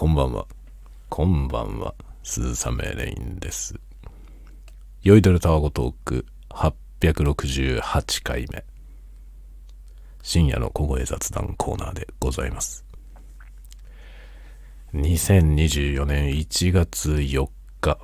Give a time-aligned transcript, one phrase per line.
[0.00, 0.46] こんばんは。
[1.10, 1.94] こんばんは。
[2.22, 3.78] 鈴雨レインです。
[5.02, 8.64] 酔いどれタワゴトーク868回目。
[10.22, 12.82] 深夜の小声雑談コーナーでございます。
[14.94, 17.50] 2024年1月4
[17.82, 17.98] 日、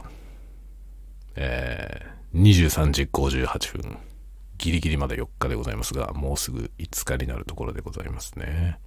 [1.36, 3.96] えー、23時58分。
[4.58, 8.80] ギリギリまで4日でございますが、もうすぐ5日になるところでございますね。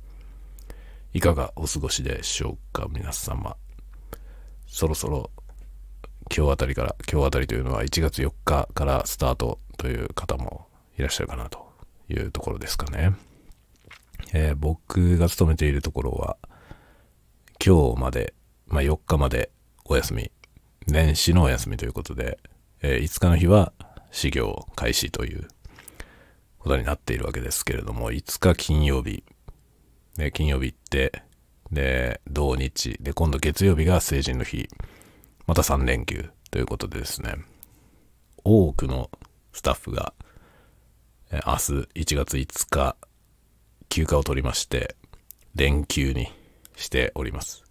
[1.13, 3.55] いかがお過ごしでしょうか、皆様。
[4.67, 5.31] そろそろ
[6.35, 10.67] 今日あたりから、今日あたりというのは1月4日からスタートという方も
[10.97, 11.71] いらっしゃるかなと
[12.09, 13.13] いうところですかね。
[14.33, 16.37] えー僕が勤めているところは、
[17.65, 18.35] 今日まで、
[18.67, 19.49] まあ、4日まで
[19.85, 20.31] お休み、
[20.85, 22.37] 年始のお休みということで、
[22.83, 23.73] えー5日の日は
[24.11, 25.47] 始業開始という
[26.59, 29.23] ことになっているわけですけれども、5日金曜日、
[30.19, 31.23] で、金曜日行って、
[31.71, 34.67] で、土日、で、今度月曜日が成人の日、
[35.47, 37.35] また3連休ということでですね、
[38.43, 39.09] 多くの
[39.53, 40.13] スタッフが、
[41.31, 41.45] 明日
[41.95, 42.97] 1月5日、
[43.87, 44.97] 休暇を取りまして、
[45.55, 46.27] 連休に
[46.75, 47.63] しております。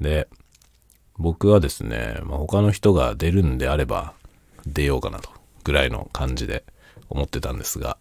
[0.00, 0.26] で、
[1.18, 4.12] 僕はですね、まあ、他の人が出るんであれば
[4.66, 5.30] 出ようかなと
[5.62, 6.64] ぐらいの感じで
[7.08, 7.96] 思ってたんですが、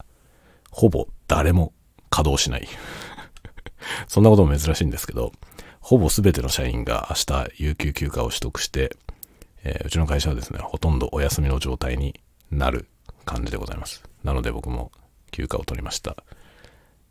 [0.72, 1.72] ほぼ誰も
[2.16, 2.68] 稼働しない。
[4.08, 5.34] そんなことも珍しいんですけど、
[5.82, 8.96] ほぼ全ての社員が明日有給休暇を取得して、
[9.66, 12.88] えーうちの会社はですね、ほとんどお休みの状態になる
[13.26, 14.02] 感じでございます。
[14.24, 14.94] なので僕も
[15.32, 16.16] 休暇を取りました。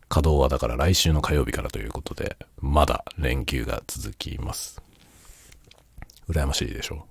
[0.08, 4.80] 稼働はだから来週の火曜日からということで、まだ連休が続きます。
[6.30, 7.06] 羨ましいでしょ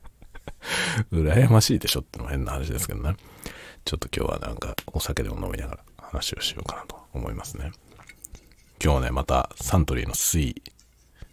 [1.10, 3.16] 羨ましいでしょってのも変な話ですけどね。
[3.86, 5.78] ちょっと今日はなんかお酒でも飲みながら
[6.16, 7.72] 話をしようかなと思いますね。
[8.82, 10.54] 今日はね、またサントリーの水、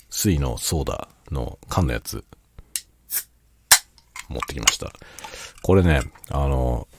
[0.09, 2.25] 水のソーダの缶のやつ
[4.28, 4.92] 持ってきました。
[5.62, 6.90] これね、あの、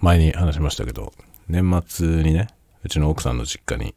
[0.00, 1.12] 前に話しましたけど、
[1.48, 2.48] 年末にね、
[2.82, 3.94] うちの奥さんの実家に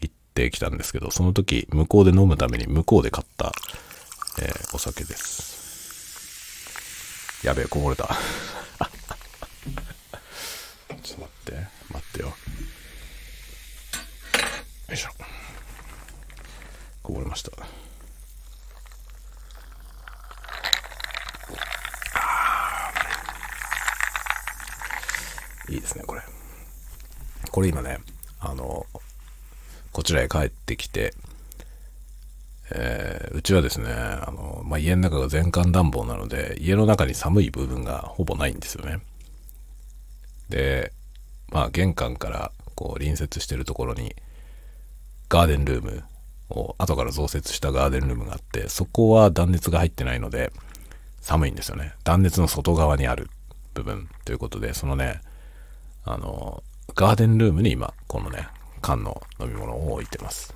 [0.00, 3.52] 行ってきたんですけど、その時、向こうで飲むために向こうで買った、
[4.40, 5.56] えーお酒です。
[7.46, 8.04] やべえ、こぼれた。
[11.02, 12.36] ちょっと待って、待ってよ。
[14.88, 15.10] よいしょ。
[17.02, 17.50] こぼれました。
[25.68, 26.22] いいですね、これ。
[27.50, 27.98] これ今ね、
[28.38, 28.86] あの、
[29.92, 31.14] こちらへ帰ってきて、
[32.70, 39.00] えーうちはですね、あの、まあ、家の中が全館暖房なので、家の中に寒い部分がほぼないんですよね。
[40.48, 40.92] で、
[41.48, 44.16] まあ、玄関からこう隣接してるところに、
[45.28, 46.04] ガーデンルーム
[46.50, 50.52] を後から増設したガーデンルームがあって、そこは断熱が入ってないので、
[51.20, 51.94] 寒いんですよね。
[52.04, 53.28] 断熱の外側にある
[53.74, 55.20] 部分ということで、そのね、
[56.04, 56.62] あの、
[56.94, 58.46] ガーデンルームに今、このね、
[58.80, 60.54] 缶の飲み物を置いてます。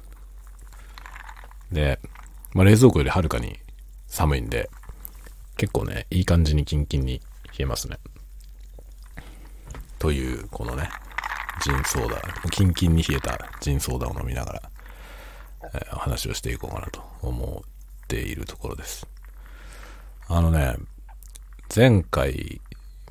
[1.72, 1.98] で、
[2.52, 3.58] まあ、冷蔵庫よりはるかに
[4.06, 4.70] 寒いんで、
[5.56, 7.20] 結構ね、いい感じにキンキンに
[7.58, 7.98] 冷えますね。
[9.98, 10.88] という、このね、
[11.62, 14.62] ジンソーダ、キンキンに冷えたジンソーダを飲みながら、
[15.74, 19.06] えー話をしていこうかなと思っているところです。
[20.28, 20.76] あのね、
[21.74, 22.60] 前回、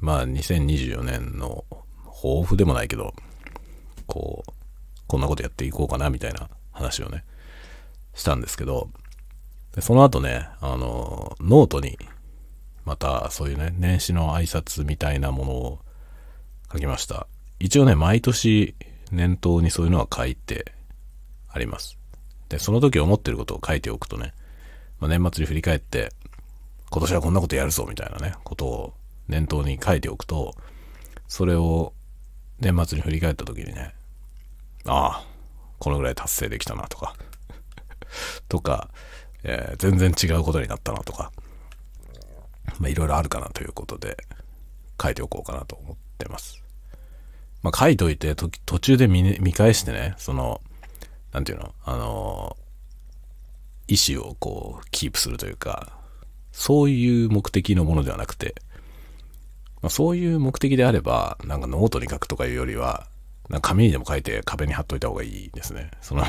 [0.02, 1.64] まあ2024年の
[2.06, 3.14] 抱負でもないけど、
[4.08, 4.52] こう、
[5.08, 7.24] こんなことやっていこうかなみたいな話をね、
[8.16, 8.90] したんですけど、
[9.80, 12.00] その後ね、あの、ノートに、
[12.84, 15.80] またそういうね、年始の挨拶みたいなものを
[16.72, 17.28] 書きました。
[17.60, 18.76] 一応ね、毎年
[19.12, 20.74] 念頭にそういうのは書いて
[21.50, 21.98] あります。
[22.48, 24.34] で、その時思ってることを書いておくとね、
[25.00, 26.12] まあ、年末に振り返って、
[26.90, 28.94] 今年はこんなことやるぞみたいなね、ことを
[29.28, 30.56] 念頭に書いておくと、
[31.28, 31.94] それを
[32.60, 33.94] 年末に振り返った時にね、
[34.86, 35.26] ああ、
[35.80, 37.16] このぐらい達成できたなとか、
[38.50, 38.90] とか、
[39.44, 41.32] えー全然違うことになったなとか、
[42.80, 44.18] まあいろいろあるかなということで、
[45.02, 46.59] 書いておこうかなと思ってます。
[47.62, 50.62] まあ書いといて、と途中で見,、返してね、その、
[51.32, 52.58] なんていうの、あの
[53.88, 55.98] 意思をこう、キープするというか、
[56.52, 58.56] そういう目的のものではなくて、
[59.82, 63.08] まあ、そういう目的であれば、なんかノートに書くとかいうよりは、
[63.50, 65.92] なんか紙にでも書いて壁に貼っといた方がいいですね。
[66.02, 66.24] その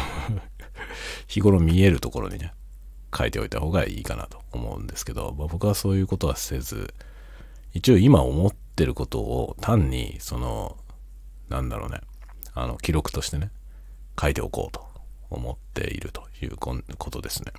[1.28, 2.52] 日頃見えるところにね、
[3.16, 6.94] 書いておいた方がいいかなと思うんですけど、まあ、僕はそういうことはせず、
[7.74, 10.76] 一応今思ってることを単に、その、
[11.50, 12.00] なんだろうね、
[12.54, 13.50] あの、記録としてね、
[14.18, 14.86] 書いておこうと
[15.28, 17.52] 思っているということですね。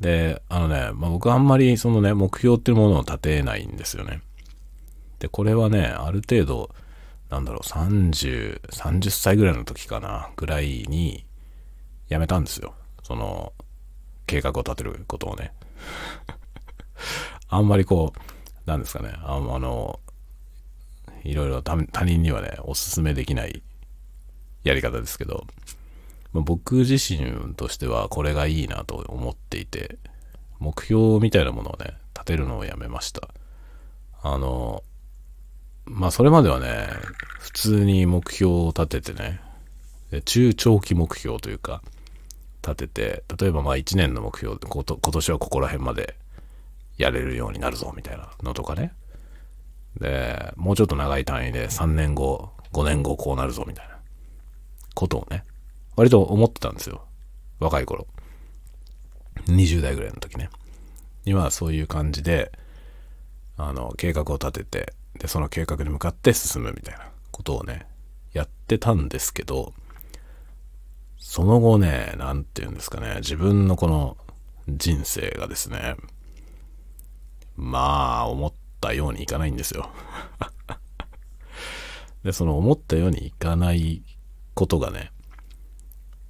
[0.00, 4.22] で、あのね、まあ、僕はあんまりそのね、目標っていうものを立てないんですよね。
[5.20, 6.74] で、これはね、ある程度、
[7.30, 11.24] なんだろう、30、30歳ぐらいの時かな、ぐらいに、
[12.08, 12.74] やめたんですよ。
[13.02, 13.52] その、
[14.26, 15.52] 計画を立てることをね。
[17.48, 20.00] あんまりこう、なんですかね、あの、
[21.24, 23.62] いろいろ他人にはね、おすすめできない
[24.62, 25.46] やり方ですけど、
[26.32, 29.98] まあ、僕自身としてはこれがいいなと思っていて、
[30.58, 33.28] 目標みたいなものをね、立てるのをやめました。
[34.22, 34.82] あの、
[35.86, 36.88] まあそれまではね、
[37.40, 39.40] 普通に目標を立ててね、
[40.24, 41.82] 中長期目標というか、
[42.62, 46.16] 立てて、例えばまあ1年の目標、今年はここら辺まで
[46.96, 48.92] やれるようになるぞみたいなのとかね。
[50.00, 53.98] で、もうちょっと長い単位で3年後、5年後こうなるぞみたいな
[54.94, 55.44] ことをね、
[55.96, 57.04] 割と思ってたんですよ。
[57.60, 58.06] 若い頃。
[59.46, 60.50] 20代ぐらいの時ね。
[61.24, 62.52] にはそういう感じで、
[63.56, 67.86] あの、計画を立てて、で、その計画に向かって進むみたいなことをね、
[68.32, 69.72] やってたんですけど、
[71.18, 74.16] その後ね、なんて言うんですかね、自分のこの
[74.68, 75.96] 人生がですね、
[77.56, 78.52] まあ、思っ
[78.84, 79.90] たようにいかないんですよ。
[82.22, 84.02] で、その思ったようにいかない
[84.54, 85.10] ことがね、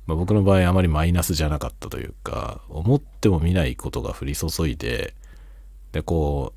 [0.07, 5.15] まあ、僕の場合あまりマイナスじゃなかったというか、思っても見ないことが降り注いで、
[5.93, 6.53] で、こ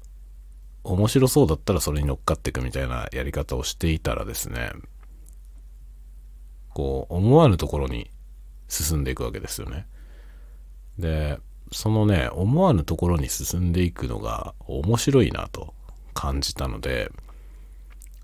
[0.84, 4.72] う、面白そうだったらそれに乗っかっていくみたいなやり方をしていたらですね、
[6.74, 8.12] こう、思わぬところに
[8.68, 9.88] 進んでいくわけですよね。
[11.00, 11.40] で、
[11.72, 15.74] そのね、思わぬところに進んでいくのが面白いなと
[16.18, 17.12] 感じたので、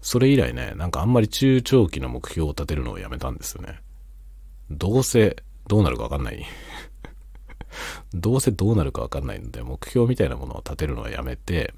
[0.02, 3.82] それ以来ね、なんかあんまり中長期の目標を立てるのをやめたんですよね。
[4.72, 5.38] どうせ
[5.68, 6.44] どうなるかわかんない。
[8.16, 11.76] どうせどうなるかわかんないので、目標みたいなものを立てるのはやめて、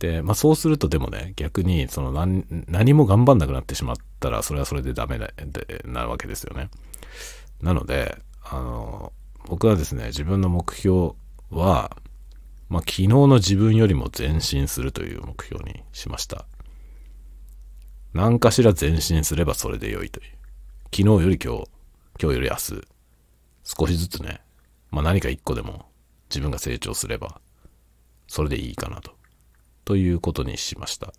[0.00, 5.28] で、まあそうするとでもね、逆にその何何も頑張んなくなってしまったら、それはそれでダメな
[5.84, 6.68] なわけですよね。
[7.62, 9.12] なので、あの、
[9.46, 11.12] 僕はですね、自分の目標
[11.50, 11.96] は、
[12.70, 16.46] まあ昨日の自分よりも前進するという目標にしました。
[18.14, 20.26] 何かしら前進すればそれで良いという。
[20.84, 21.68] 昨日より今日、
[22.20, 22.82] 今日より明日、
[23.64, 24.40] 少しずつね、
[24.90, 25.84] まあ何か一個でも
[26.30, 27.40] 自分が成長すれば、
[28.26, 29.12] それでいいかなと。
[29.84, 31.12] ということにしました。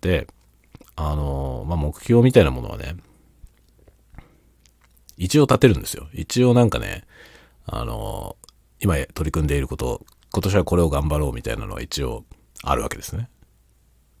[0.00, 0.26] で、
[0.96, 2.96] あの、まあ、目標みたいなものはね、
[5.16, 6.08] 一応立てるんですよ。
[6.14, 7.04] 一応なんかね、
[7.66, 8.36] あの、
[8.80, 12.24] 今取り組んでいること、今年はこれを頑張ろうみたいなのは一応
[12.62, 13.28] あるわけですね。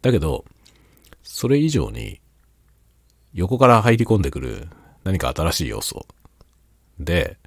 [0.02, 0.44] だけど、
[1.22, 2.20] それ以上に、
[3.32, 4.68] 横から入り込んでくる
[5.04, 6.06] 何か新しい要素
[6.98, 7.38] で、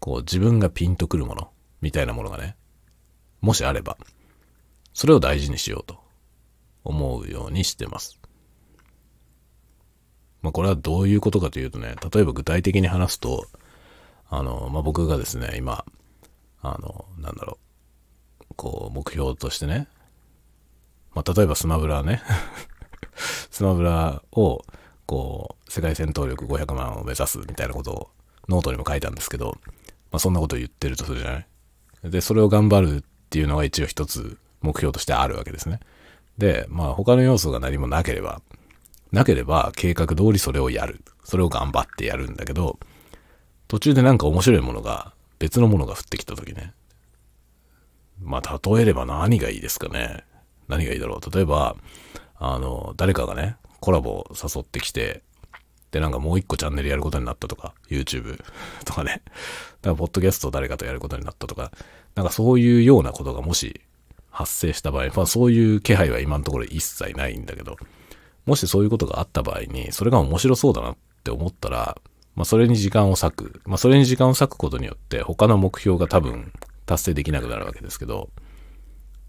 [0.00, 1.50] こう自分がピンとくるもの
[1.80, 2.56] みたいなものがね、
[3.40, 3.96] もしあれば、
[4.92, 5.98] それを大事にしようと
[6.82, 8.18] 思うようにしてます。
[10.42, 13.46] まあこれはどういうことかというとね、例えば具体的に話すと、
[14.28, 15.84] あの、まあ僕がですね、今、
[16.62, 17.58] あの、なんだろ
[18.50, 19.88] う、こう目標としてね、
[21.14, 22.22] まあ例えばスマブラね、
[23.50, 24.62] スマブラを、
[25.06, 28.10] こう、世界戦闘力500万を目指すみたいなことを
[28.48, 29.58] ノートにも書いたんですけど、
[30.12, 32.10] まあそんなこと言ってるとするじゃない？
[32.10, 35.80] で、それを頑張るっていうのが一応一つ目標としてあるわけですね。
[36.38, 38.40] で、まあ他の要素が何もなければ、
[39.12, 41.02] なければ計画通りそれをやる。
[41.24, 42.78] それを頑張ってやるんだけど、
[43.68, 46.72] 途中でなんか面白いものが、別のものが降ってきた時ね。
[48.22, 50.24] まあ例えれば何がいいですかね。
[50.68, 51.34] 何がいいだろう。
[51.34, 51.76] 例えば、
[52.36, 55.22] あの、誰かがね、コラボを誘ってきて、
[55.90, 58.40] で、なんかもう一個チャンネルやることになったとか、YouTube
[58.84, 59.22] とかね。
[59.82, 61.72] だから、ポッドキャストを誰かとやることになったとか、
[62.14, 63.80] なんかそういうようなことがもし
[64.30, 67.76] 発生した場合、まあそういう気配は今のところ一切ないんだけど、
[68.46, 71.96] もしそういうことがあった場合に、それが面白そうだなって思ったら、
[72.34, 73.60] まあそれに時間を割く。
[73.64, 76.52] まあそれに時間を割くことによって他の目標が多分
[76.86, 78.30] 達成できなくなるわけですけど、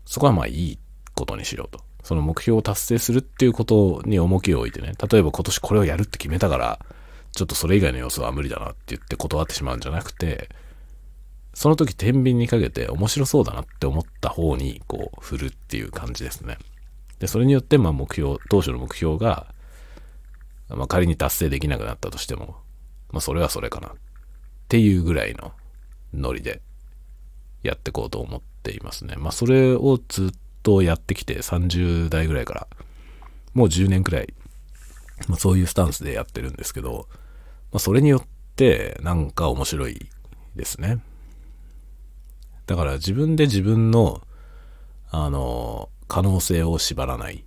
[0.06, 0.80] そこはまあいい
[1.16, 1.84] ことにしようと。
[2.04, 6.80] その目標を達成するっていうことに重きを置いてね、例えば今年これをやるって決めたから、
[7.32, 10.50] ちょっとそれ以外の要素は無理だなって言って断ってしまうんじゃなくて、
[11.54, 16.58] その時天秤にかけて面白そうだなって思った方にこう振るっていう感じですね。
[17.20, 19.54] で、それによってまあ目標、当初の目標が、
[20.70, 22.58] まあ仮に達成できなくなったとしても、
[23.12, 23.92] まあそれはそれかなっ
[24.68, 25.54] ていうぐらいの
[26.14, 26.62] ノリで
[27.64, 29.16] やってこうと思っていますね。
[29.18, 30.30] まあそれをずっ
[30.64, 32.68] とやってきて30代ぐらいから、
[33.54, 34.34] もう10年くらい、
[35.28, 37.08] まあそういうスタンスでやってるんですけど、
[37.72, 38.22] まあ、それによっ
[38.56, 40.10] てなんか面白い
[40.56, 41.00] ですね。
[42.68, 44.22] だから自分で自分の、
[45.10, 47.46] あの、可能性を縛らない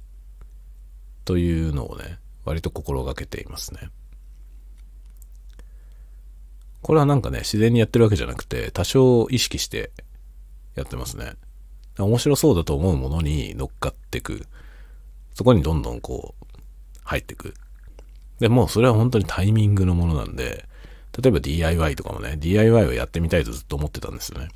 [1.25, 3.91] というのをね、割と心がけていますね。
[6.85, 9.91] これはなんかね、自然にやってるわけじゃなくて、多少意識して
[10.75, 11.33] やってますね。
[11.99, 14.47] 面白そうだと思うものに乗っかっていく。
[15.33, 16.57] そこにどんどんこう、
[17.03, 17.55] 入っていく。
[18.39, 20.67] で、もうそれは本当にタイミングのものなんで、
[21.19, 24.51] 例えば DIY とかもね、DIY をやってみたいとずっと思ってたんですよね。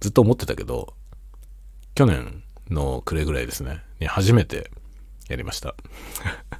[0.00, 0.92] ずっと思ってたけど、
[1.94, 4.70] 去年の暮れぐらいですね、に初めて
[5.30, 5.74] やりました。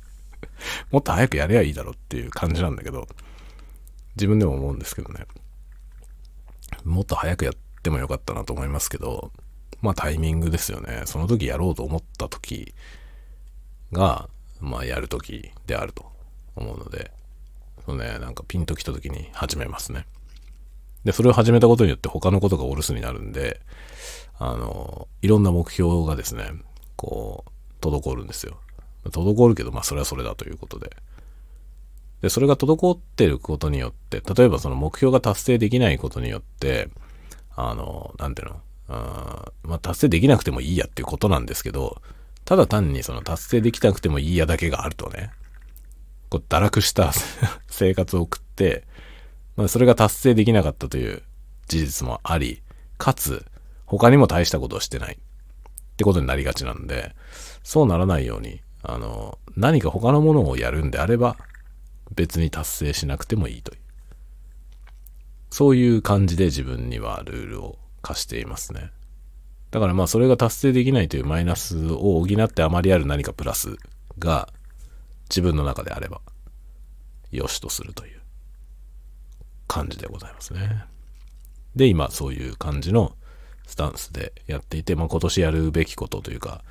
[0.91, 3.07] もっと早くやればいいだろうっていう感じなんだけど、
[4.17, 5.27] 自分でも思うんですけどね。
[6.85, 9.33] もっと早くやってもよかったなと思いますけど、
[9.81, 11.03] まあタイミングですよね。
[11.07, 12.75] その時やろうと思った時
[13.93, 14.29] が、
[14.61, 16.11] まあやる時であると
[16.57, 17.11] 思うので、
[17.85, 20.07] そうね、なんかピンときた時に始めますね。
[21.05, 23.61] で、それを始めたことによって他のことがお留守になるんで、
[24.39, 26.53] あの、いろんな目標がですね、
[26.97, 28.59] こう、滞るんですよ。
[29.05, 30.97] 滞るけど、まあそれはそれだということで。
[32.23, 36.89] で、それが滞ってることによって、例えばその目標が達成できないことによって、
[37.55, 42.01] あの、なんていうの、あまあ達成できなくてもいいやっていうことなんですけど、
[42.45, 45.31] ただ単にその達成できなくてもいいやだけがあるとね、
[46.31, 47.13] こう堕落した
[47.69, 48.85] 生活を送って、
[49.57, 51.23] まあそれが達成できなかったという
[51.67, 52.63] 事実もあり、
[52.99, 53.45] かつ
[53.85, 55.17] 他にも大したことをしてないっ
[55.97, 57.15] てことになりがちなんで、
[57.65, 61.37] そうならないように、あの、何か他のものをやるんであれば、
[62.15, 63.81] 別に達成しなくてもいいという。
[65.51, 68.91] そういう感じで自分にはルールを課していますね。
[69.71, 73.77] だからまあそれが達成できないというマイナスを補ってあまりある何かプラス
[74.19, 74.49] が
[75.29, 76.21] 自分の中であれば
[77.31, 78.21] 良しとするという
[79.67, 80.85] 感じでございますね。
[81.75, 83.17] で、今そういう感じの
[83.67, 86.63] スタンスでやっていて、まあ今年やるべきことというか、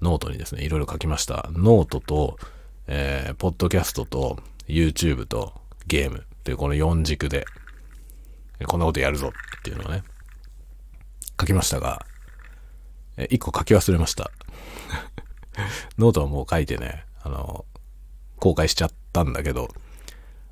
[0.00, 1.48] ノートにですね、いろいろ書きました。
[1.52, 2.38] ノートと、
[2.86, 5.52] えー、ポッドキャストと、YouTube と
[5.86, 7.46] ゲームというこの4軸で、
[8.66, 9.28] こんなことやるぞ
[9.58, 10.02] っていうのをね、
[11.40, 12.04] 書きましたが、
[13.16, 14.30] え、1個書き忘れました。
[15.98, 17.64] ノートはもう書いてね、あの、
[18.36, 19.68] 公開しちゃったんだけど、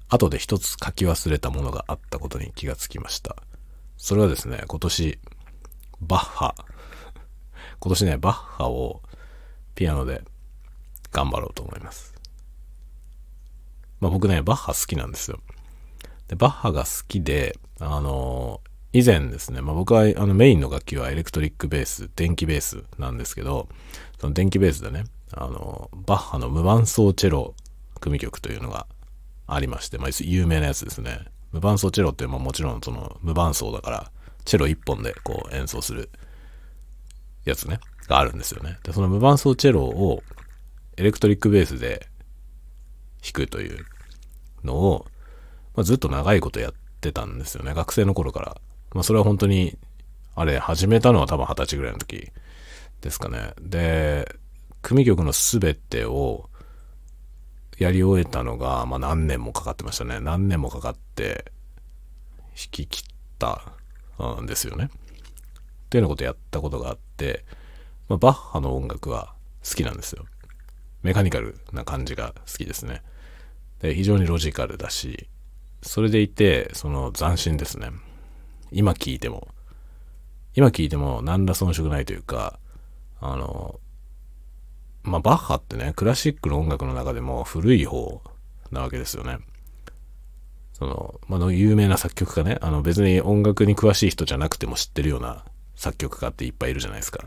[0.08, 3.36] 後で一つ書き忘れたものがあったことに気がつきました。
[3.96, 5.18] それはですね、今年、
[6.00, 6.54] バッハ。
[7.80, 9.02] 今年ね、バッハを
[9.74, 10.22] ピアノで
[11.10, 12.11] 頑張ろうと思います。
[14.02, 15.38] まあ僕ね、バッハ好きなんですよ。
[16.26, 23.68] で、バッハが好きで、あのー、以前ですね、まあ僕はあのメインの楽器はエレクトリックベース、電気ベースなんですけど、
[24.20, 27.54] その電気ベースでね、あのー、バッハの無伴奏チェロ
[28.00, 28.88] 組曲というのが
[29.46, 31.20] ありまして、まあ有名なやつですね。
[31.52, 34.10] 無伴奏チェロってまあもちろんその無伴奏だから、
[34.44, 36.10] チェロ一本でこう演奏する
[37.44, 37.78] やつね、
[38.08, 38.78] があるんですよね。
[38.82, 40.24] で、その無伴奏チェロを
[40.96, 42.08] エレクトリックベースで
[43.22, 43.86] 弾くという
[44.64, 45.06] のを、
[45.74, 47.74] まあ、ずっと長いことやってたんですよね。
[47.74, 48.60] 学生の頃から。
[48.92, 49.78] まあそれは本当に、
[50.34, 52.30] あれ、始めたのは多分二十歳ぐらいの時
[53.00, 53.52] ですかね。
[53.60, 54.36] で、
[54.82, 56.48] 組曲のすべてを
[57.78, 60.20] やり終えたのが、まあ何年もかかってましたね。
[60.20, 61.52] 何年もかかって
[62.54, 63.04] 弾き切っ
[63.38, 63.72] た
[64.40, 64.84] んですよね。
[64.84, 64.88] っ
[65.90, 67.44] ていうようなことやったことがあって、
[68.08, 69.34] まあ、バッハの音楽は
[69.68, 70.24] 好きなんですよ。
[71.02, 73.02] メカニカルな感じが好きですね。
[73.82, 75.28] で、非常にロジカルだし、
[75.82, 77.90] それでいて、その斬新ですね。
[78.70, 79.48] 今聞いても、
[80.54, 82.58] 今聞いても何ら遜色ないというか、
[83.20, 83.80] あの、
[85.02, 88.22] まあ、バッハってね、クラシックの音楽の中でも古い方
[88.70, 89.38] なわけですよね。
[90.72, 97.24] その、まあ、の有名な作曲家ね、あの別に音楽に詳しい人じゃなくても知ってるような作曲家っていっぱいいるじゃないですか。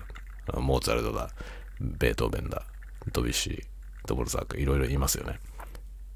[0.53, 1.29] モーツァルトだ、
[1.81, 2.63] ベートーベンだ、
[3.11, 3.63] ドビュッシー、
[4.07, 5.39] ドボルザーク、いろいろいますよね。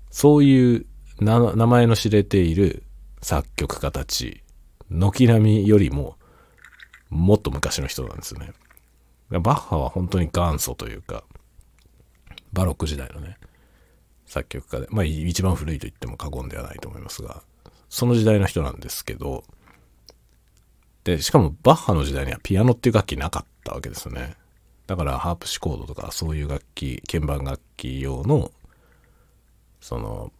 [0.09, 0.85] そういう
[1.19, 2.83] 名前の知れている
[3.21, 4.43] 作曲家たち、
[4.89, 6.17] 軒並みよりも、
[7.09, 8.53] もっと昔の人なんですよね。
[9.29, 11.23] バッハは本当に元祖というか、
[12.53, 13.37] バロック時代のね、
[14.25, 17.43] 作曲家で、まあ一番古いと言っても過言ではないと思いますが、
[17.89, 19.43] その時代の人なんですけど、
[21.03, 24.35] で、しかもバッハの時代にはピアノっていう楽器なかったわけですよね。
[24.87, 28.51] だからハープシコードとかそういう楽器、鍵盤楽器用の
[29.79, 30.31] その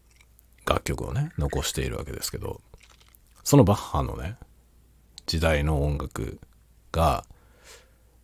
[0.66, 2.62] 楽曲をね残しているわけですけど
[3.44, 4.38] そのバッハのね
[5.26, 6.40] 時代の音楽
[6.92, 7.26] が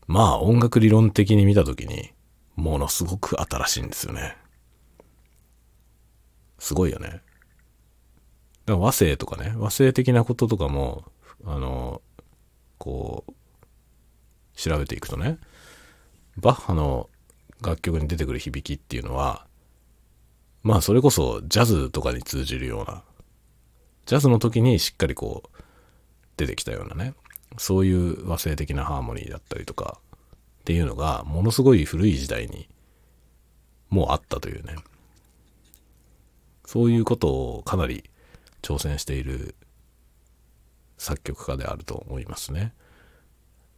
[0.08, 2.12] まあ音楽理論的に見た時に
[2.56, 4.38] ものすごく新しいんですよね。
[6.58, 7.22] すごいよね。
[8.66, 11.06] から和声とかね、和声的なこととかも、
[11.46, 12.02] あの、
[12.78, 13.34] こう、
[14.56, 15.38] 調べていくとね、
[16.38, 17.10] バッハの
[17.62, 19.46] 楽曲に出てくる響きっていうのは、
[20.66, 23.04] まあそれこそジャズとかに通じるような、
[24.08, 25.62] ジャズの時にしっかりこう
[26.38, 27.14] 出てきたようなね、
[27.60, 32.68] そういう和声的なハーモニーだったりとかっていうのがものすごい古い時代に
[33.92, 34.76] もうあったというね、
[36.66, 38.10] そういうことをかなり
[38.64, 39.54] 挑戦している
[40.98, 42.74] 作曲家であると思いますね。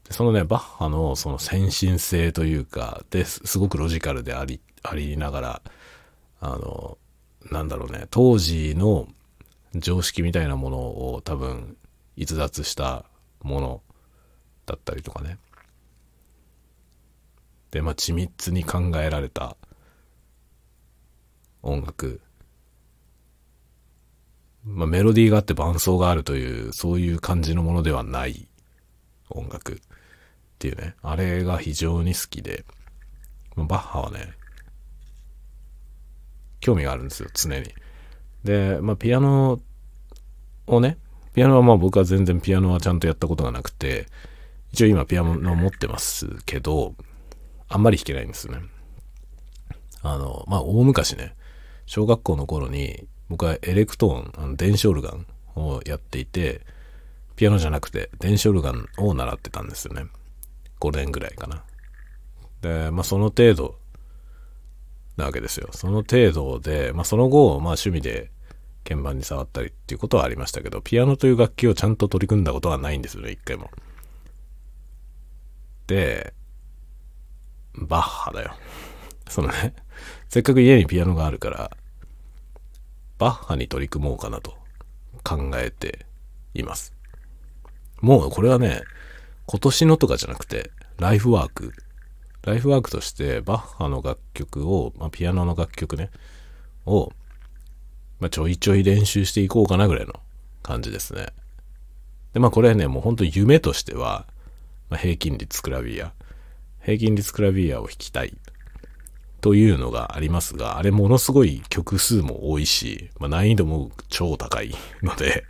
[0.09, 5.61] そのね、バッハのその先進性というか、で、すごくロジカルであり、ありながら、
[6.39, 6.97] あの、
[7.51, 9.07] なんだろうね、当時の
[9.75, 11.77] 常識みたいなものを多分
[12.15, 13.05] 逸脱した
[13.41, 13.81] もの
[14.65, 15.37] だったりとかね。
[17.71, 19.57] で、まあ、緻密に考えられた
[21.61, 22.21] 音楽。
[24.63, 28.47] まあ、メロディーがあって伴奏があるという、そういう感じのものではない
[29.29, 29.73] 音楽。
[29.73, 29.79] っ
[30.59, 32.65] ていうね、あれが非常に好きで、
[33.55, 34.33] バッハはね、
[36.59, 37.73] 興味があるんですよ、常に。
[38.43, 39.59] で、まあ、ピアノ
[40.67, 40.97] をね、
[41.33, 44.07] ピアノはまあ僕は全然ピアノはちゃんとやったことがなくて、
[44.71, 46.95] 一応今ピアノ持ってますけど、
[47.69, 48.61] あんまり弾けないんですよね。
[50.01, 51.35] あの、まあ大昔ね、
[51.85, 56.61] 小学校の頃に僕はエレクトーン、あの電子オルガンをやっていて、
[57.35, 60.05] ピアノじゃなくて電子オルガンを習ってたんですよね。
[60.79, 61.63] 5年ぐらいかな。
[62.61, 63.75] で、まあその程度
[65.17, 65.69] なわけですよ。
[65.71, 68.31] その程度で、まあその後、まあ趣味で
[68.87, 73.69] 鍵盤に触ったりっていうことはありましたけど、ピアノという楽器をちゃんと取り組んだことはないんですよね、一回も。
[75.87, 76.33] で、
[77.73, 78.55] バッハだよ。
[79.27, 79.73] そのね、
[80.29, 81.71] せっかく家にピアノがあるから、
[83.17, 84.55] バッハに取り組もうかなと
[85.23, 86.05] 考えて
[86.53, 86.93] います。
[88.01, 88.81] もうこれはね、
[89.47, 91.73] 今年のとかじゃなくて、ライフワーク。
[92.47, 96.09] ライフワークとして、バッハの楽曲を、まあ、ピアノの楽曲ね、
[96.85, 97.11] を、
[98.21, 100.13] まあ、ちょいちょい練習していこうかなぐらいの
[100.63, 101.27] 感じですね。
[102.33, 104.27] で、まあこれね、もう本当夢としては、
[104.89, 106.13] まあ、平均率クラビア。
[106.81, 108.37] 平均率クラビアを弾きたい。
[109.41, 115.43] というのがありますが、あれものすごい曲数も多いし、まあ、難易度も超高い ので、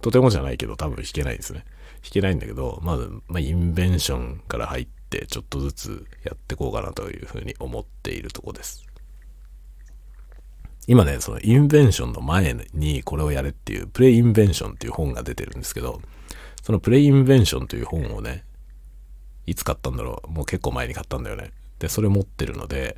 [0.00, 1.64] とてもじゃないけど多分弾けないですね。
[2.02, 8.84] 弾けないんだけど、まず、まあ、インベンションから入って、ちょっとずつやっていこうかなというふうに思っているとこです。
[10.88, 16.00] 今ね、そのインベンションの前にこれをやれっていう、プレイインベンションっていう本が出てるんですけど、
[16.62, 18.44] そのプレイインベンションという本をね、
[19.46, 21.52] いつ買ったんだろうもう結構前に買ったんだよね。
[21.78, 22.96] で、それ持ってるので、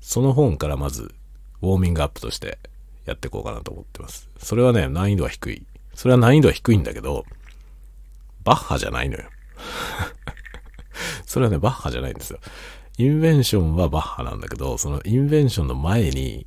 [0.00, 1.14] その本からまず、
[1.62, 2.58] ウォーミングアップとして
[3.04, 4.28] やっていこうかなと思ってます。
[4.38, 5.66] それはね、難易度は低い。
[5.94, 7.24] それは難易度は低いんだけど、
[8.44, 9.24] バッハじゃないのよ。
[11.26, 12.38] それはね、バッハじゃないんですよ。
[12.98, 16.46] インベンションはバッハなんだけど、そのインベンションの前に、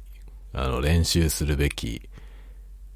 [0.54, 2.10] あの、練習するべき、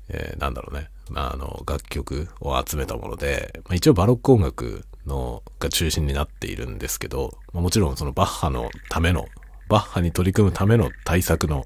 [0.10, 0.90] えー、なんだろうね。
[1.16, 9.28] あの、楽曲を集めたもので、まあ、一応バロック音楽の、が中心になっているんですけど、まあ、もちろんそのバッハのための、
[9.70, 11.66] バッハに取り組むための対策の、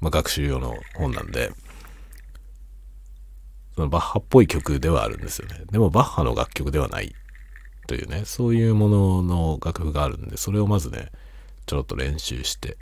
[0.00, 1.52] まあ、学習用の本なんで、
[3.74, 5.62] そのバッハっぽい曲ではあるんですよね。
[5.70, 7.14] でもバッハの楽曲ではない
[7.90, 11.10] というね、そういうものの楽譜があるんで、それをまずね、
[11.66, 12.76] ちょろっと練習して、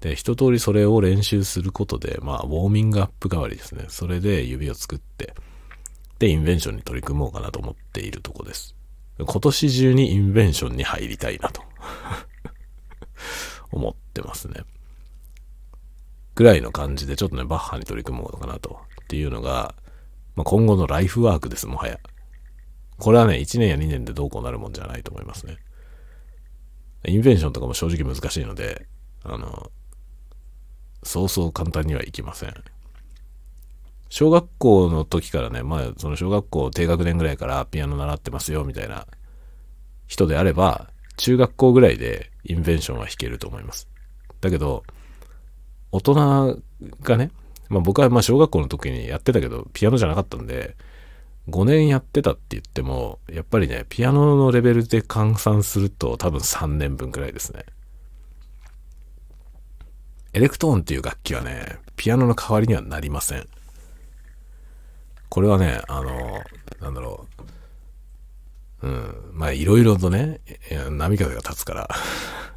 [0.00, 3.84] で、一通りそれを練習することで、まあ、ウォーミングアップ代わりですね。
[3.86, 5.32] それで指を作って、
[6.18, 8.74] で、インベンションに取り組もうかなと思っているとこです。
[9.16, 11.62] 今年中にインベンションに入りたいなと
[13.70, 14.64] 思ってますね。
[16.34, 18.80] ぐらいの感じでちょっとね、バッハに取り組もうかなと。
[19.04, 19.76] っていうのが、
[20.34, 22.00] まあ、今後のライフワークです、もはや。
[22.98, 25.56] これはね、1年や2年でどうこうなるもんじゃないと思いますね。
[27.06, 28.86] インベンションとかも正直難しいので、
[29.24, 29.70] あの、
[31.02, 32.54] そうそう簡単にはいきません。
[34.08, 39.06] 小学校の時からね、まあ、その小学校低学年ぐらいからピアノ習ってますよ、みたいな
[40.06, 43.88] 人であれば、中学校ぐらいでインベンションは弾けると思います。
[44.40, 44.84] だけど、
[45.90, 46.62] 大人
[47.02, 47.30] がね、
[47.68, 50.76] まあ僕はまあ小学校の時にやってたけど、ピアノじゃなかったんで、
[51.48, 57.64] 5年やってたって言っても、やっぱりね、ピアノのレベルで換算すると多分3年分くらいですね。
[60.34, 63.46] エレクトーンっていう楽器はね、ピアノの代わりにはなりません。
[65.28, 66.42] これはね、あの、
[66.80, 67.26] なんだろ
[68.82, 68.86] う。
[68.86, 69.30] うん。
[69.32, 70.40] まあ、いろいろとね、
[70.90, 71.88] 波風が立つから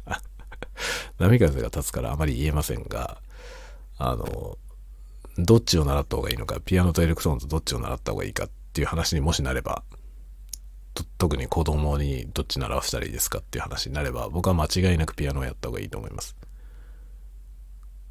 [1.18, 3.20] 波風が立つからあまり言えませんが、
[3.98, 4.58] あの、
[5.38, 9.82] どっちを習った方がいいのか、ピアノとエレクトーンとどっちを習った方がいいかっていう話にもしなれば、
[11.16, 16.36] 特に子供にどっち習わせたらいいですかっていう話になれば、僕は間違いなくピアノをやった方がいいと思います。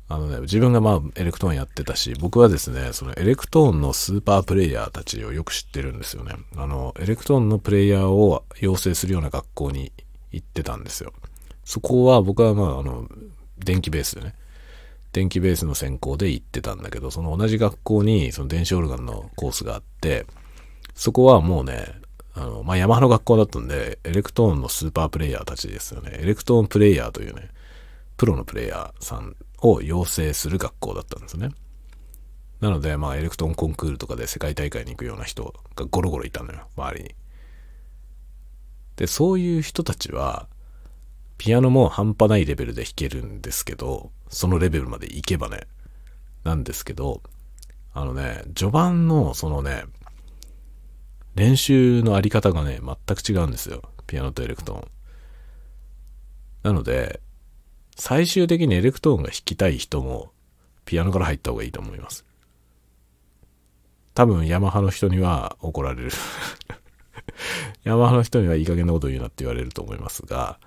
[0.08, 6.34] あのね、自分がまあエレクトーンやってたし、僕はですね、そのエレクトーンのスーパープレイヤーたちをよく知ってるんですよね。
[6.56, 9.92] あの、エレクトーンのプレイヤーを養成するような学校に
[10.32, 11.14] 行ってたんですよ。
[11.64, 13.08] そこは僕はまあ、あの、
[13.58, 14.36] 電気ベースでね、
[15.16, 20.26] 電気ベースの専攻で行ってたんだけど、その同じ学校にその電子オルガンのコースがあって、
[20.96, 21.94] そこはもうね、
[22.34, 26.12] あの、まあ、ヤマハの学校だったんで、エレクトーンのスーパープレイヤーたちですよね。
[26.14, 27.50] エレクトーンプレイヤーというね、
[28.18, 31.50] プロのプレイヤーさんを養成する学校だったんですね。
[32.62, 37.16] なので、まあ、エレクトーンコンクールとかで世界大会に行くような人がゴロゴロいたのよ、周りに。
[38.96, 40.48] で、そういう人たちは、
[41.38, 45.68] ピアノも半端ないレベルで弾けるんですけど、そのレベルまで行けばね、
[46.44, 47.22] なんですけど、
[47.94, 49.84] あのね、序盤のそのね、
[51.36, 53.82] 練習のあり方がね、全く違うんですよ。
[54.08, 54.88] ピアノとエレクトーン。
[56.64, 57.20] なので、
[57.98, 60.32] 最終的にエレクトーンが弾きたい人も、
[60.86, 62.26] ピアノから入った方がいいと思います。
[64.14, 66.12] 多分、ヤマハの人には怒られる
[67.84, 70.58] ヤマハの人にはいい加減なこと言うなって言われると思いますが、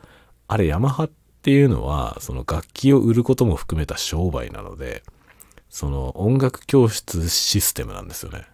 [0.49, 1.11] あれ、ヤマハっ
[1.43, 5.03] ていうのは、その楽器を売ることも含めた商売なので、
[5.71, 8.47] その音楽教室システムなんですよね。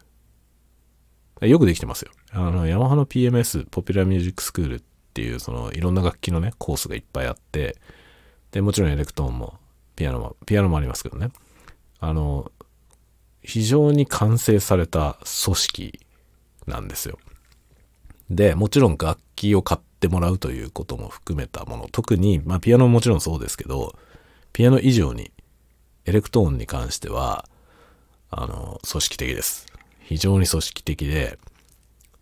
[1.40, 2.12] よくできてますよ。
[2.32, 7.76] あの、ヤマハの PMS、ポピュラーミュージックスクールっていう、その、いろんな楽器のね、コースがいっぱいあって、
[8.52, 9.58] で、もちろんエレクトーンも、
[9.96, 11.30] ピアノも、ピアノもありますけどね。
[12.00, 12.50] あの、
[13.42, 16.00] 非常に完成された組織
[16.66, 17.18] なんですよ。
[18.30, 23.96] で、もちろん楽器を買ってもらうということも含めたもの、特に、まあピアノももちろんそうですけど、
[24.52, 25.30] ピアノ以上に
[26.06, 27.48] エレクトーンに関しては、
[28.30, 29.66] あの、組織的です。
[30.04, 31.38] 非常に組織的で、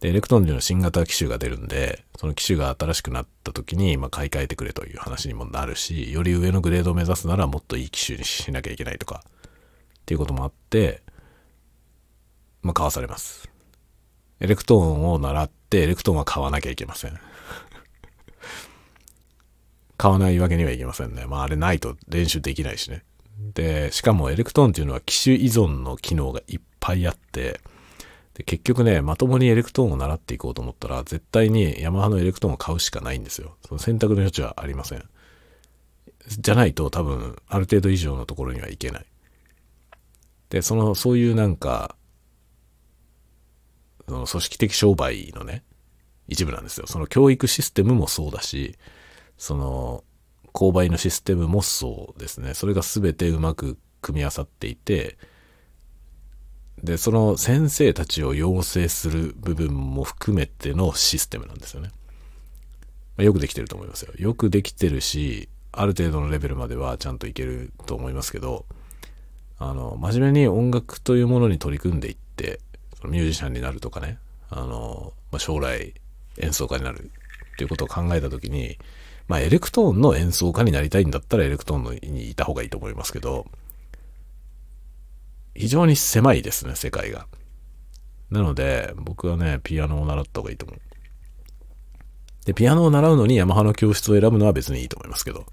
[0.00, 11.02] で、エレクトーンの新型機種が出るんで、その機種が新しくなった時に、まあ、買い替えてくれという話にもなるし、より上のグレードを目指すならもっといい機種にしなきゃいけないとか、っていうこともあって、
[12.62, 13.48] まあ、買わされます。
[14.40, 17.16] エレクトーンを習って、エレクトーンは買わなきゃいけません。
[19.96, 21.26] 買わないわけにはいきませんね。
[21.26, 23.04] まあ、あれないと練習できないしね。
[23.54, 27.60] で、しかもエレクトーンっていうのは機種依存の機能がいっぱいあって、
[28.34, 33.56] で、結局ね、まともにエレクトーンを習っていこうと思ったら、絶対にヤマハのエレクトーンを買うしかないんですよ。
[33.66, 35.04] その選択の余地はありません。
[36.28, 39.06] じゃないと多分、ある程度以上のところにはいけない。
[40.50, 41.96] で、その、そういうなんか、
[44.06, 45.64] その組織的商売のね、
[46.28, 46.86] 一部なんですよ。
[46.86, 48.76] その教育システムもそうだし、
[49.36, 50.04] その、
[50.52, 52.54] 購買のシステムもそうですね。
[52.54, 55.18] それが全てうまく組み合わさっていて、
[56.82, 61.90] で、その先生たちを養成する部分も含めてのシステムなんですよね。
[63.16, 64.12] まあ、よくできてると思いますよ。
[64.16, 68.66] よくできてるし、ある程度のレベルまではちゃんといけると思いますけど、
[69.58, 72.58] あの、真面目に音楽というものに取り組んでいって、
[72.98, 74.18] そのミュージシャンになるとかね、
[74.50, 75.94] あの、まあ、将来
[76.38, 77.10] 演奏家になる
[77.54, 78.76] っていうことを考えたときに、
[79.28, 83.46] まあ、エレクトーンの演奏家になりたいんだったらエレクトーン弾いた方がいいと思いますけど、
[85.54, 87.26] 非常に狭いですね、世界が。
[88.30, 90.78] なので、僕はね、ピアノを習った方がいいと思う。
[92.46, 95.46] で、ピアノを習うのにヤマハの教室を選ぶのは別にいいと思いますけど。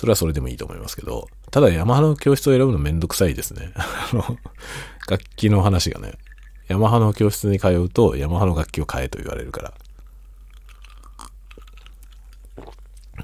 [0.00, 3.72] それはそれでもいいと思いますけど、ただヤマハの教室を選ぶのめんどくさいですね。
[3.76, 4.38] あの、
[5.06, 6.14] 楽器の話がね、
[6.68, 9.74] ヤマハの教室に通うとヤマハの楽器を買えと言われるから。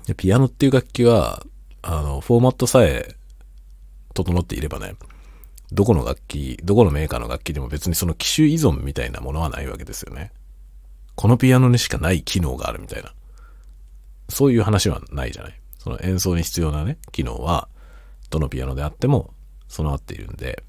[0.04, 1.46] でピアノっていう楽器は、
[1.80, 3.16] あの、フォーマットさえ
[4.12, 4.96] 整っていればね、
[5.72, 10.32] どこの楽器、どこのメーカーの楽器でも別にその機種依存みたいなものはないわけですよね。
[11.16, 13.12] このピアノにしかない機能があるみたいな。
[14.28, 15.60] そういう話はないじゃない。
[15.78, 17.68] その演奏に必要なね、機能は、
[18.30, 19.32] どのピアノであっても
[19.68, 20.62] 備わっているんで、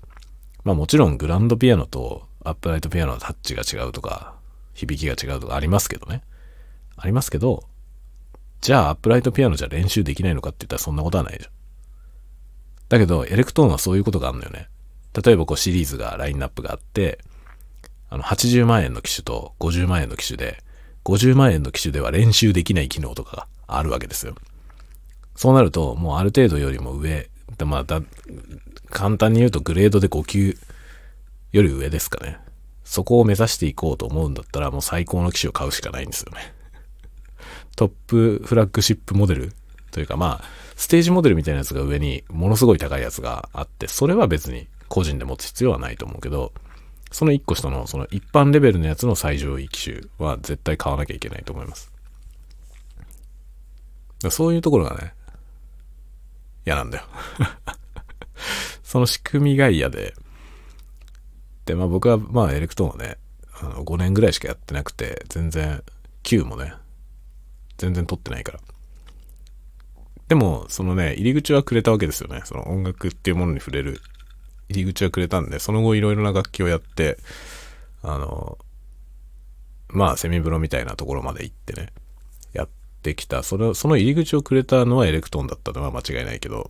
[0.64, 4.36] まあもちろんグランドピアノとアップライトピアノのタッチが違うとか、
[4.74, 6.24] 響きが違うとかありますけどね。
[6.96, 7.64] ありますけど、
[8.62, 11.52] じゃあアップライトピアノじゃ練習できないのかって言ったらそんなことはないじゃん。
[12.90, 14.70] だけど、エレクトーンはそういうことがあるのよね。
[15.24, 17.20] 例えばこうシリーズが、ラインナップがあって、
[18.10, 20.64] あの、80万円の機種と50万円の機種で、
[21.06, 24.36] 50万円の機種では練習できない機能とかがあるわけですよ。
[25.36, 27.30] そうなると、もうある程度よりも上、
[27.66, 28.02] まあだ、
[28.90, 30.58] 簡単に言うとグレードで5級
[31.52, 32.38] より上ですかね。
[32.84, 36.54] そこを目指していこうと思うんだったら、もう最高の機種を買うしかないんですよね。
[37.76, 39.54] トップフラッグシップモデル
[39.92, 46.54] というかまあ、ステージモデルみたいなやつが上にものすごい高いやつがあって、それは別に個人で持つ必要はないと思うけど、
[47.12, 51.92] その1個下のその一般レベルのやつの最上位機種は絶対買わなきゃいけないと思います。
[54.30, 55.14] そういうところがね、
[56.66, 57.06] 嫌なんだよ
[58.84, 60.16] その仕組みが嫌で、
[61.66, 63.18] で、まあ僕はまあエレクトーンはね、
[63.60, 65.84] あの5年ぐらいしかやってなくて、全然
[66.24, 66.74] Q もね、
[67.78, 68.60] 全然取ってないから。
[70.28, 72.42] でも、そのね、入り口はくれたわけですよね。
[72.44, 74.02] その音楽っていうものに触れる
[74.70, 77.18] 入り口はくれたんで、その後いろいろな楽器をやって、
[78.04, 78.58] あの、
[79.90, 81.90] まあ、セミプロみたいなところまで行ってね、
[82.54, 82.70] やっ
[83.02, 83.44] てきた。
[83.44, 86.70] その、その入り口をくれたのはエレクトーンだったのは間違いないけど、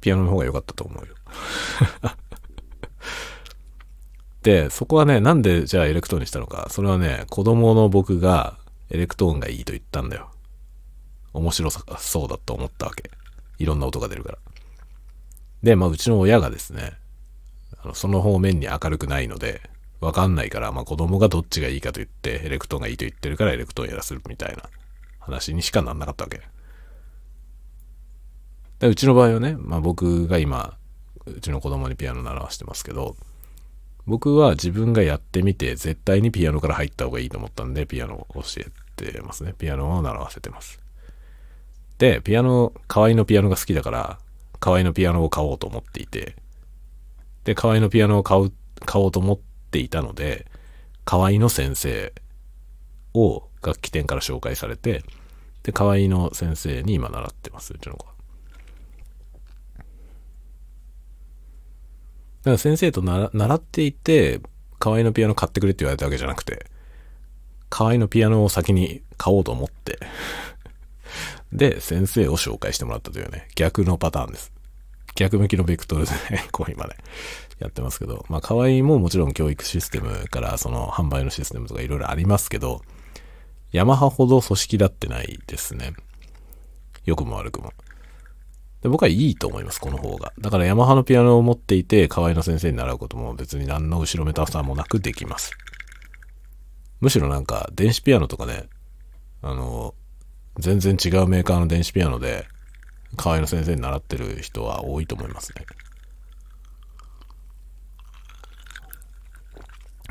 [0.00, 1.14] ピアノの方が良かったと思うよ。
[4.42, 6.66] で、そこはね、なんでじゃあエレクトーンにしたのか。
[6.70, 8.58] それはね、子供の僕が
[8.90, 10.30] エレクトーンがいいと言ったんだよ。
[11.32, 13.10] 面白さそうだと思ったわけ。
[13.58, 14.38] いろんな音が出るから。
[15.62, 16.94] で、まあ、うちの親がですね、
[17.82, 19.60] あのその方面に明るくないので、
[20.00, 24.64] わかんないから、まあ、子供がどっちがいいかと言って、エレクトーンがいいと言ってるからエレクトーンやらせるみたいな
[25.20, 26.40] 話にしかなんなかったわけ。
[28.80, 30.76] でうちの場合はね、まあ、僕が今、
[31.26, 33.16] うちの子供にピアノ習わしてますけど、
[34.04, 39.54] 僕は自分がやってみて、絶対にピアノから入った方がいいと思ったんで、ピアノを教えてますね。
[39.56, 40.80] ピアノを習わせてます。
[41.98, 44.18] で、ピアノ、カワイのピアノが好きだから、
[44.62, 46.36] 河合のピアノを買おうと思っていて、
[47.42, 48.52] で、河合のピアノを買う、
[48.86, 49.38] 買おうと思っ
[49.72, 50.46] ていたので、
[51.04, 52.12] 河合の先生
[53.12, 55.02] を楽器店から紹介されて、
[55.64, 58.12] で、河合の先生に今習ってます、うちの子は。
[59.78, 59.84] だ
[62.44, 64.40] から先生とな習っていて、
[64.78, 66.66] 河合のピアノ買ってくれって言われたわけじゃなくて、
[67.68, 69.98] 河合のピアノを先に買おうと思って
[71.52, 74.51] で、先生を紹介してもらったというね、逆のパターンです。
[75.14, 76.96] 逆向きのベクトルでね、 こう今ね、
[77.58, 82.82] やってますけど、まあ、河合ももちろん教育システムからその販売のシステムとかいろいろありますけど、
[83.72, 85.94] ヤマハほど組織だってないですね。
[87.04, 87.72] 良くも悪くも。
[88.82, 90.32] で僕はいいと思います、この方が。
[90.40, 95.52] だからヤマハのピアノを持っていて、河合の先生に習うことも別に何の後ろめたさもなくできます。
[97.00, 98.68] むしろなんか、電子ピアノとかね、
[99.40, 99.94] あの、
[100.58, 102.46] 全然違うメーカーの電子ピアノで、
[103.16, 105.64] 河合の先生に習ってる人は多いと思いますね。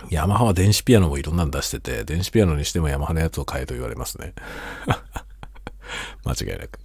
[0.10, 4.34] ヤマハは電子ピアノもいろんなの出してて、電子ピアノにしてもヤマハのやつを買えと言われますね。
[6.26, 6.80] 間違いなく。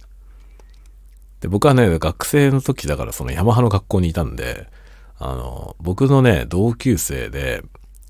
[1.41, 4.69] で、僕はね、学生の時だからそのヤマハの学校にいたんで、
[5.17, 7.63] あの、僕のね、同級生で、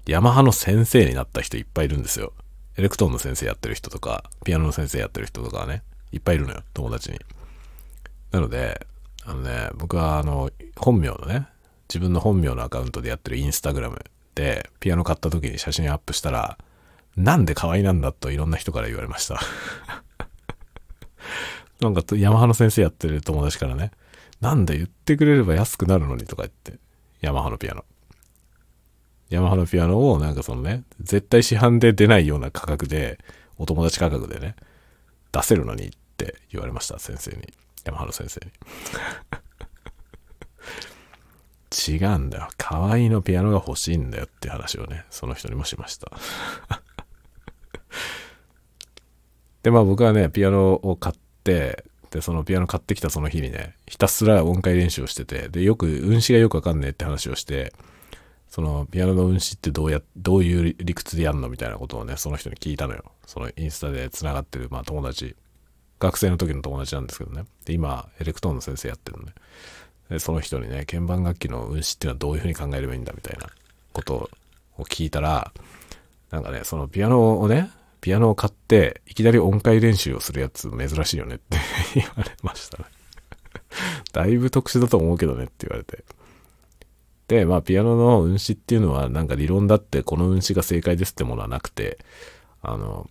[0.06, 2.34] ヤマハの先生になった人いっぱいいるんですよ。
[2.78, 7.20] エレクトーンの先生やってる人とか、ピアノの先生やってる人とかね、いっぱいいるのよ、友達に。
[8.32, 8.86] なので、
[9.26, 11.48] あのね、僕はあの、本名のね、
[11.90, 14.00] 自分の本名のアカウントでやってるインスタグラム
[14.36, 16.58] で、ピアノ買った時に写真アップしたら、
[17.16, 19.40] なんで可愛いなんだといろんな人から言われました。
[21.82, 23.92] なんか、ヤマハの先生やってる友達からね、
[24.40, 26.80] なんで言ってくれれば安くなるのにとか言って、
[27.22, 27.84] ヤマハのピアノ。
[29.30, 33.20] ヤマハのピアノをなんかそのね、絶対市販で出ないような価格で、
[33.58, 34.56] お友達価格でね、
[35.32, 37.54] 出せるのにって言われました、先生に。
[37.88, 38.52] ヤマハの先生に。
[41.90, 42.48] 違うんだよ。
[42.58, 46.12] 可愛いのピアノが欲しいんだよって話をね、その人にもしました。
[49.64, 57.74] で、まあ僕はね、ピアノを買って、で、そのピアノ買ってきたその日にね、ひたすら音階練習をしてて、で、よく、運指がよくわかんねえって話をして、
[58.48, 63.12] そのピアノの運指ってどうや、どういう理屈でやるのみたいなことをね、その人に聞いたのよ。
[63.26, 65.36] そのインスタで繋がってる、まあ友達、
[66.00, 67.46] 学生の時の友達なんですけどね。
[67.66, 69.34] で、今、エレクトーンの先生やってるのね。
[70.10, 73.48] で、その人にね、鍵盤楽器の運指っていうのはどういうふうに考えればいいんだみたいな
[73.94, 74.30] こと
[74.78, 75.52] を聞いたら、
[76.32, 81.58] なんかね、そのピアノをね、ピアノを買って、いきなり音階練習をするやつ珍しいよねって
[81.96, 82.86] 言われましたね。
[84.14, 86.04] だいぶ特殊だと思うけどねって言われて。
[87.28, 91.98] で、まあ、ピアノの運指っていうのは、なんか理論だってこの運指が正解ですってものはなくて、
[92.62, 93.10] あの、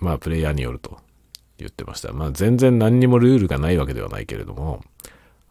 [0.00, 0.98] まあ、プレイヤーによると
[1.58, 2.12] 言ってました。
[2.12, 4.82] まあ、全然何にもルールがないわけではないけれども、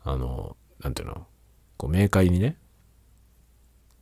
[0.03, 1.25] あの、なんていうの、
[1.77, 2.57] こう、明快にね、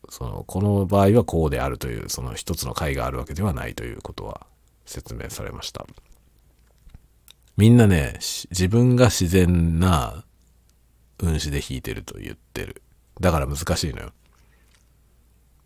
[0.09, 4.45] その、この場合はこうであるという、その一つの解があるわけではないということは
[4.85, 5.85] 説明されました。
[7.55, 8.17] みんなね、
[8.49, 10.23] 自分が自然な
[11.19, 12.81] 運指で弾いてると言ってる。
[13.19, 14.11] だから難しいのよ。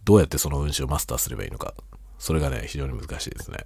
[0.04, 1.74] どうやってその運指をマスターすればいいのか。
[2.20, 3.66] それがね、非常に難しいですね。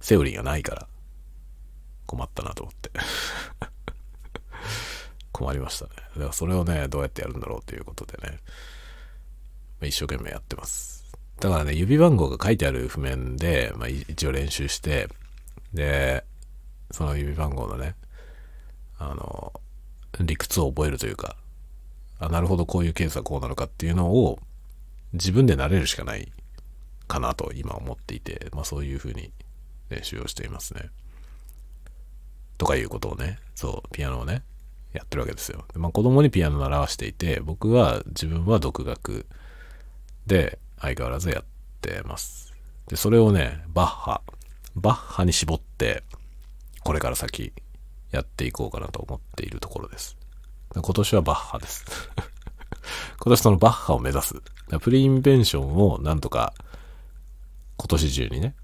[0.00, 0.88] セオリーがないから、
[2.06, 2.90] 困ったなと思って。
[5.32, 5.90] 困りましたね。
[5.96, 8.40] だからそれをね、どうやってやるんだろうということでね、
[9.82, 11.04] 一生懸命やってます。
[11.40, 15.08] だからね、指番号が書いてある譜面で、まあ、一応練習して、
[15.74, 16.24] で、
[16.90, 17.94] その指番号のね、
[18.98, 19.52] あの、
[20.20, 21.36] 理屈を覚えるというか、
[22.18, 24.38] あ、なるほど、こういうケースはこうなのかっていうのを
[25.12, 26.32] 自分で慣れるしかない
[27.06, 29.32] かなと今思っていて、まあそういうふうに
[29.90, 30.90] 練習をしていますね。
[32.58, 34.42] とかいうことをね、そう、ピアノをね、
[34.92, 35.64] やってるわけですよ。
[35.74, 39.26] まあ子供にピアノ習わしていて、僕は自分は独学
[40.26, 41.44] で相変わらずやっ
[41.80, 42.54] てます。
[42.88, 44.22] で、それをね、バッハ、
[44.74, 46.02] バッハに絞って、
[46.84, 47.52] これから先
[48.10, 50.16] やっていこうかなと思っているところです。
[50.74, 51.84] 今年はバッハです。
[53.20, 54.34] 今年そのバッハを目指す。
[54.80, 56.54] プリインベンションをなんとか
[57.76, 58.54] 今年中にね、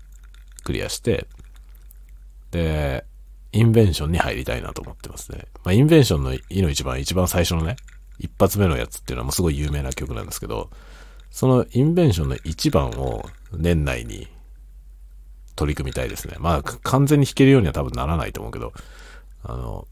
[0.64, 1.26] クリアして、
[2.50, 3.04] で、
[3.52, 5.46] インベンションに入りたいなと思ってますね。
[5.64, 7.76] まあ、インベンションのいの一番、一番最初のね、
[8.18, 10.70] 一発目のやつっていうのはもうすごい有名な曲なんですけど、
[11.30, 14.28] そのインベンションの一番を年内に
[15.56, 16.36] 取り組みたいですね。
[16.38, 18.72] まあ、完全に弾けるようには多分ならないと思うけど、
[19.42, 19.86] あの、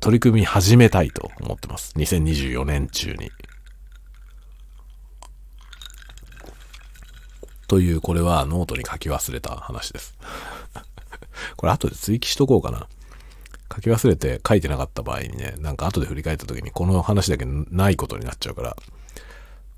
[0.00, 1.94] 取り組み始めたいと思ってます。
[1.96, 3.30] 2024年中に。
[7.70, 10.18] という、これはノートに書き忘れた話です。
[11.56, 12.88] これ後で追記しとこうかな。
[13.72, 18.76] 書き忘れて書いてなかった場合にね、なんか後で振り返った時にこの話だけないことになっちゃうから、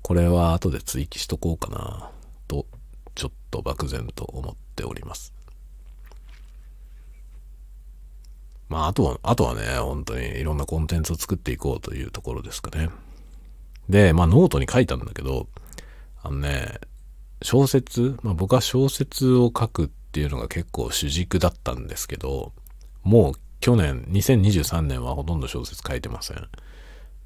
[0.01, 2.09] これは後で追記しとこうかな、
[2.47, 2.65] と、
[3.13, 5.31] ちょっと漠然と思っております。
[8.69, 12.89] まあ、あとは、あとはね、本当にいろんなコンテンツを作っていこうというところですかね。
[13.87, 15.47] で、まあ、ノートに書いたんだけど、
[16.23, 16.79] あのね、
[17.43, 22.53] 小説、まあ僕は小説を書くっていうのが結構主軸だったんですけど、
[23.03, 26.49] もう去年、2023年はほとんど小説書いてません。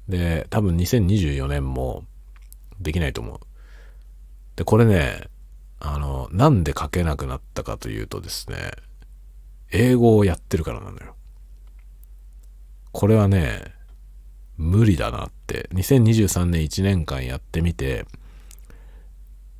[0.08, 2.04] で、多分2024年も
[2.80, 3.40] できないと思う。
[4.56, 5.28] で、これね、
[5.80, 8.70] あの、なんで書けなくなったかというとですね、
[9.70, 11.14] 英語をやってるからなのよ。
[12.92, 13.74] これはね、
[14.56, 18.06] 無理だなって、2023年1年間やってみて、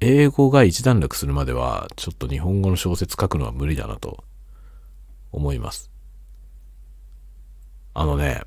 [0.00, 4.22] 英語が一段落するまでは、ちょっと日本語の小説書くのは無理だなと
[5.32, 5.90] 思います。
[7.94, 8.42] あのね、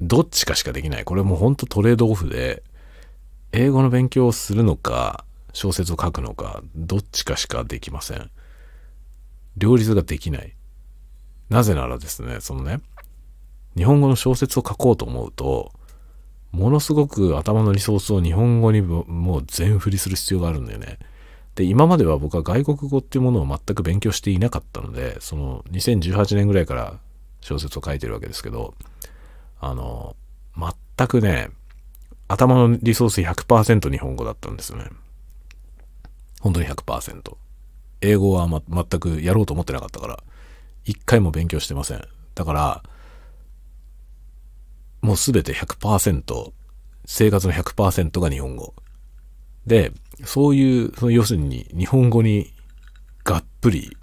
[0.00, 1.04] どっちかしかできない。
[1.04, 2.62] これもうほんとトレードオフで、
[3.50, 8.30] 英語の勉強をするのか、小説を書くのか、どっちかしかできません。
[9.56, 10.54] 両立ができない。
[11.48, 12.80] なぜならですね、そのね、
[13.76, 15.72] 日本語の小説を書こうと思うと、
[16.52, 19.04] ものすごく頭のリソースを日本語にも
[19.38, 20.98] う全振りする必要があるんだよね。
[21.54, 26.98] で、今までは僕は外国語っていうものを全く勉強していなかったので、その2018年ぐらいから
[27.40, 28.74] 小説を書いてるわけですけど、
[29.60, 30.16] あの、
[30.56, 31.50] 全くね、
[32.28, 34.84] 頭のリソース100%日本語だったんですよね。
[36.40, 37.36] 本当に100%。
[38.00, 40.22] 英語は、ま、全くやろうと思ってなかったから、
[40.84, 42.02] 一回も勉強してません。
[42.34, 42.82] だから、
[45.00, 46.52] もうすべて100%、
[47.04, 48.74] 生活の100%が日本語。
[49.66, 49.92] で、
[50.24, 52.52] そういう、その要するに日本語に
[53.24, 53.96] がっぷり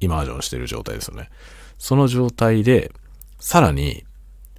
[0.00, 1.30] イマージョンしてる状態ですよね。
[1.78, 2.92] その状態で、
[3.38, 4.04] さらに、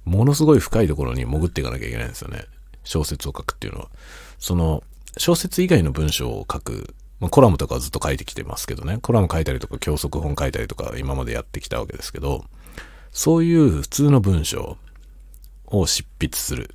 [0.04, 2.44] ものすごい深いところに潜っていかなきゃいけないんですよね。
[2.84, 3.88] 小説を書くっていうのは。
[4.38, 4.82] その、
[5.16, 8.98] 小説以外の文章を書く、まあ、コラムとかはずっと書いてきてますけどね。
[9.02, 12.44] コラム書いたりとか、教則本書いたりとか、今までやってきたわけですけど、
[13.10, 14.76] そういう普通の文章、
[15.68, 16.74] を執筆する。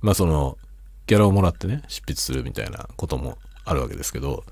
[0.00, 0.58] まあその、
[1.06, 4.44] ギャラをもらってね、執筆するみたいなこともあるわけですけど、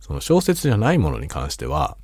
[0.00, 1.96] その小説じゃないものに関しては、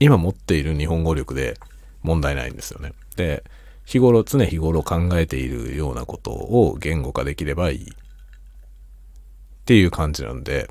[0.00, 1.58] 今持っている日本語力で
[2.02, 2.92] 問題ないんですよね。
[3.16, 3.44] で、
[3.84, 7.90] 日頃、常日頃考えているようなことを言語化できればいい。
[7.90, 10.70] っていう感じなんで、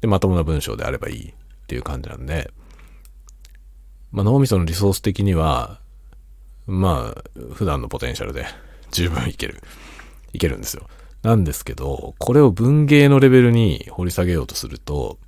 [0.00, 1.34] で、まともな文章であればいいっ
[1.66, 2.50] ていう感じなんで、
[4.12, 5.80] まあ脳みそのリソース的には、
[6.70, 8.46] まあ、普段のポテンシャルで
[8.92, 9.60] 十分いける。
[10.32, 10.88] いけるんですよ。
[11.22, 15.18] なんですけど、これを文芸のレベルに掘り下げようとすると、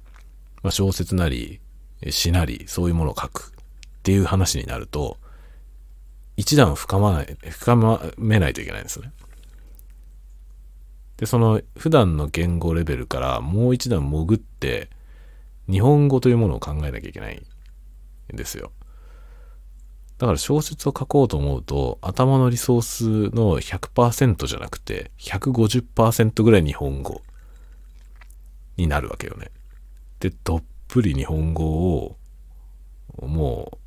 [0.62, 1.60] まあ、小説なり、
[2.10, 5.18] 詩なり、そういうものを書くっていう話になると、
[6.36, 7.76] 一段深まない、深
[8.16, 9.12] めないといけないんですね。
[11.16, 14.90] で、その普段の言語レベルからもう一段潜って、
[15.68, 17.42] 日本語というものを考えなきゃいけない
[18.32, 18.70] んですよ。
[20.22, 27.22] だから小説を書こうと思うと、頭のリソースの100%じゃなくて、150%ぐらい日本語
[28.76, 29.50] になるわけよね。
[30.20, 32.16] で、どっぷり日本語を、
[33.20, 33.78] もう、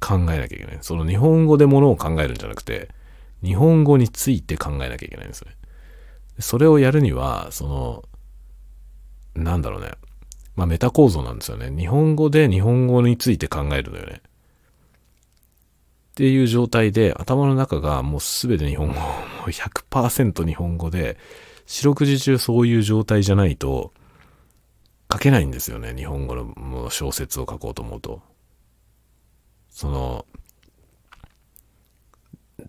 [0.00, 0.78] 考えなきゃいけない。
[0.80, 2.88] その日本語でものを考えるんじゃなくて、
[3.44, 5.52] 日本語について考えなきゃいけないんですね。
[6.40, 8.02] それをやるには、その、
[9.40, 9.92] なんだろうね。
[10.56, 11.70] まあメタ構造なんですよね。
[11.70, 14.22] 日本語で日本語について考えるのよね。
[16.10, 19.00] っていう状態で頭の中がもうすべて日本語、も
[19.46, 21.16] う100%日本語で、
[21.66, 23.92] 四六時中そういう状態じゃないと
[25.10, 25.94] 書けないんですよね。
[25.94, 28.22] 日本語の小説を書こうと思うと。
[29.70, 30.26] その、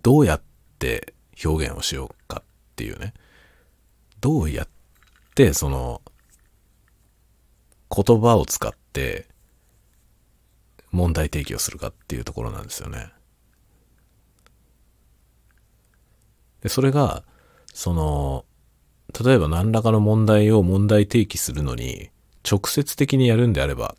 [0.02, 0.42] どうやっ
[0.78, 1.14] て
[1.44, 3.12] 表現をしようかっていうね。
[4.20, 4.68] どうやっ
[5.34, 6.00] てその
[7.94, 9.26] 言葉を使って
[10.92, 13.12] 問題提起をするかっていうところなんですよね。
[16.62, 17.24] で、それが、
[17.72, 18.44] その、
[19.24, 22.10] 例えば何らかの問題を問題提起するのに、
[22.48, 23.94] 直接的にやるんであれば、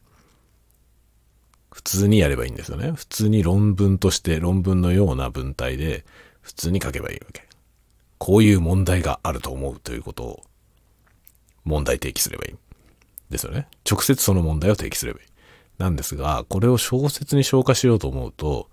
[1.71, 2.91] 普通にやればいいんですよね。
[2.91, 6.05] 普通に論文として論文のような文体で
[6.41, 7.47] 普通に書けばいいわけ。
[8.19, 10.43] こういう問題があると思うということを
[11.65, 12.55] 問題提起すればいい。
[13.29, 13.67] ですよね。
[13.89, 15.25] 直接その問題を提起すればいい。
[15.79, 18.69] なんですが、これを小説に消化しようと思うと、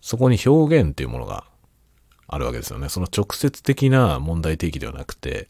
[0.00, 1.44] そこに表現っていうものが
[2.28, 2.88] あるわけですよね。
[2.88, 5.48] その直接的な問題提起ではなくて、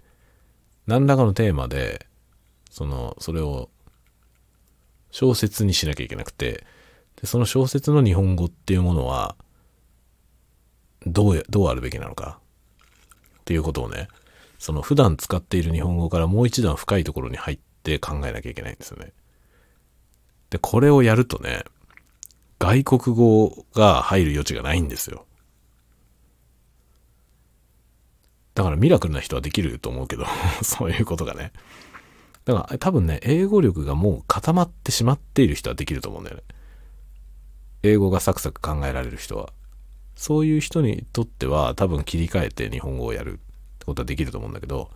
[0.86, 2.06] 何らかのテーマで、
[2.70, 3.70] その、それを
[5.10, 6.66] 小説にしなきゃいけなくて、
[7.20, 9.36] でその小説の日本語っていうものは、
[11.06, 12.38] どう、どうあるべきなのか
[13.40, 14.08] っていうことをね、
[14.58, 19.12] その普段使っている日本語からもう一段深いところに入って考えなきゃいけないんですよね。
[20.50, 21.64] で、これをやるとね、
[22.58, 25.26] 外国語が入る余地がないんですよ。
[28.56, 30.24] だからミラクルな人はできると思うけど
[30.64, 31.52] そういうことがね。
[32.46, 36.42] だから多分ね、英語力がもう固まってしまっている人はできると思うんだよね。
[37.82, 39.52] 英語がサクサク考えられる人は。
[40.14, 43.36] そういう人にとっては多分切り替えて日本語をやるっ
[43.78, 44.90] てことはできると思うんだけど、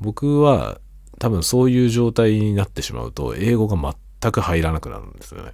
[0.00, 0.80] 僕は
[1.18, 3.76] 多分そういう状態になってしまうと英語が
[4.20, 5.52] 全く入らなくなるんですよね。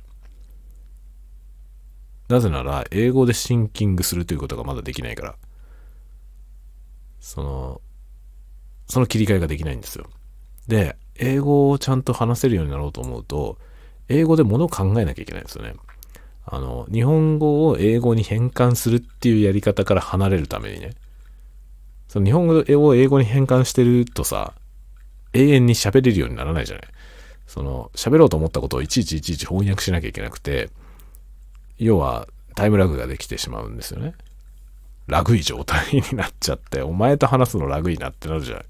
[2.29, 5.37] なぜなら英語でシンキングするということがまだできないから。
[7.21, 7.81] その、
[8.89, 10.07] その切り替えができないんですよ。
[10.67, 13.59] で、英語をちゃんと話せるようになろうと思うと、
[14.09, 15.75] 英語で物を考えなきゃいけないんですよね。
[16.45, 20.95] あの、日本語を英語に変換するっていうやり方から離れるためにね。
[22.09, 24.55] その日本語を英語に変換してるとさ、
[25.33, 26.85] 永遠に喋れるようにならないじゃない。
[27.47, 30.71] その、喋ろうと思ったことをいちいちいちいち翻訳しなきゃいけなくて、
[31.79, 34.15] 要はタイムラグができてしまうんですよね。
[35.11, 38.65] ラグい状態になっちゃって、お前と話すのラグいなってなるじゃない。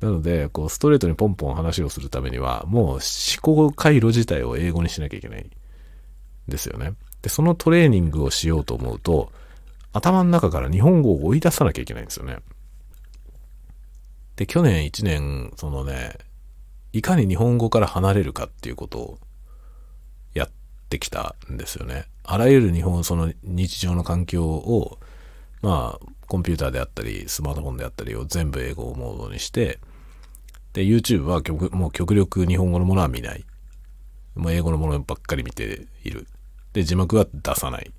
[0.00, 3.00] なので、こう、ストレートにポンポン話をするためには、もう思
[3.40, 5.50] 考回路自体を英語にしなきゃいけない。
[6.48, 6.92] ですよね。
[7.22, 9.32] で、そのトレーニングをしようと思うと、
[9.92, 12.38] 頭の中から日本語を追い出さなきゃいけないんですよね。
[14.36, 16.18] で、去年1年、そのね、
[16.92, 19.18] いかに日本語から離れるかっていうことを
[20.34, 20.50] やっ
[20.88, 22.06] てきたんですよね。
[22.24, 24.98] あらゆる日本、その日常の環境を
[25.64, 29.78] まあ、コンピューターであったり、スマートフォンであったりを全部英語モードにして、
[30.74, 33.46] で、YouTube は極もう極力日本語のものは見ない。
[34.34, 36.26] もう英語のものばっかり見ている。
[36.74, 37.90] で、字幕は出さない。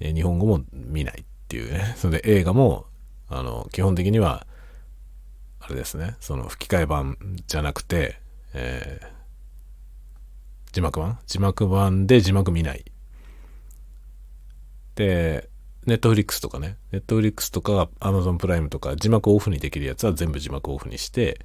[0.00, 1.94] で日本語も見ないっていうね。
[1.96, 2.86] それで映画も、
[3.28, 4.48] あの、基本的には、
[5.60, 7.16] あれですね、その吹き替え版
[7.46, 8.18] じゃなくて、
[8.52, 9.08] えー、
[10.72, 11.20] 字幕版？
[11.28, 12.84] 字幕版で字幕見ない。
[14.96, 15.49] で、
[15.90, 21.40] ネットフリックスとかね、ネットフリックスとかアマゾンプライムとか字幕オフにできるやつは全部字幕オフにして、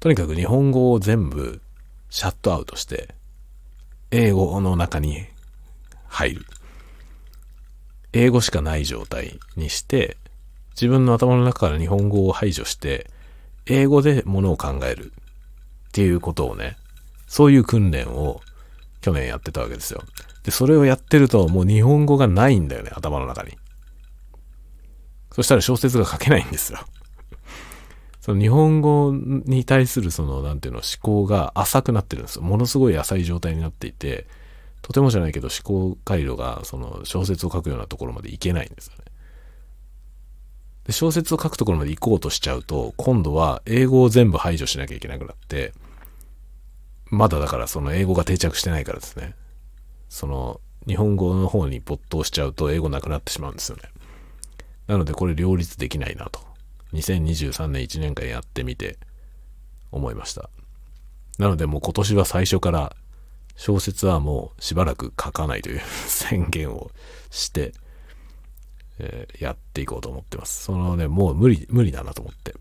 [0.00, 1.60] とにかく日本語を全部
[2.08, 3.14] シャットアウトして、
[4.10, 5.26] 英語の中に
[6.08, 6.46] 入る。
[8.14, 10.16] 英語しかない状態にして、
[10.70, 13.10] 自分の頭の中から日本語を排除して、
[13.66, 16.78] 英語でものを考えるっていうことをね、
[17.26, 18.40] そういう訓練を
[19.02, 20.02] 去年やってたわけですよ。
[20.44, 23.56] で、それをやってるともう日本語がないんだよね、頭の中に。
[25.32, 26.80] そしたら小説が書けないんですよ。
[28.20, 32.42] その日本語に対するその、なんていうの、思考が浅くなってるんですよ。
[32.42, 34.26] ものすごい浅い状態になっていて、
[34.82, 39.04] とてもじゃないけど思考回路がその小説を書くようなところまでいけないんですよね。
[40.84, 45.72] で小説を書くところまで行こうとしちゃうと、今度は英語を全部排除しなきゃいけなくなって、
[47.06, 49.34] まだだからその英語が定着してないからですね。
[50.12, 53.84] その日本語の方に没頭しちゃうと英語なくなってしまうんですよね。
[54.86, 56.40] なのでこれ両立できないなと。
[56.92, 58.98] 2023年1年間やってみて
[59.90, 60.50] 思いました。
[61.38, 62.94] なのでもう今年は最初から
[63.56, 66.90] 小説はもうしばらく書かないという宣言を
[67.30, 67.72] して、
[68.98, 70.64] えー、やっていこうと思ってます。
[70.64, 72.54] そのね、もう無理、無理だなと思って。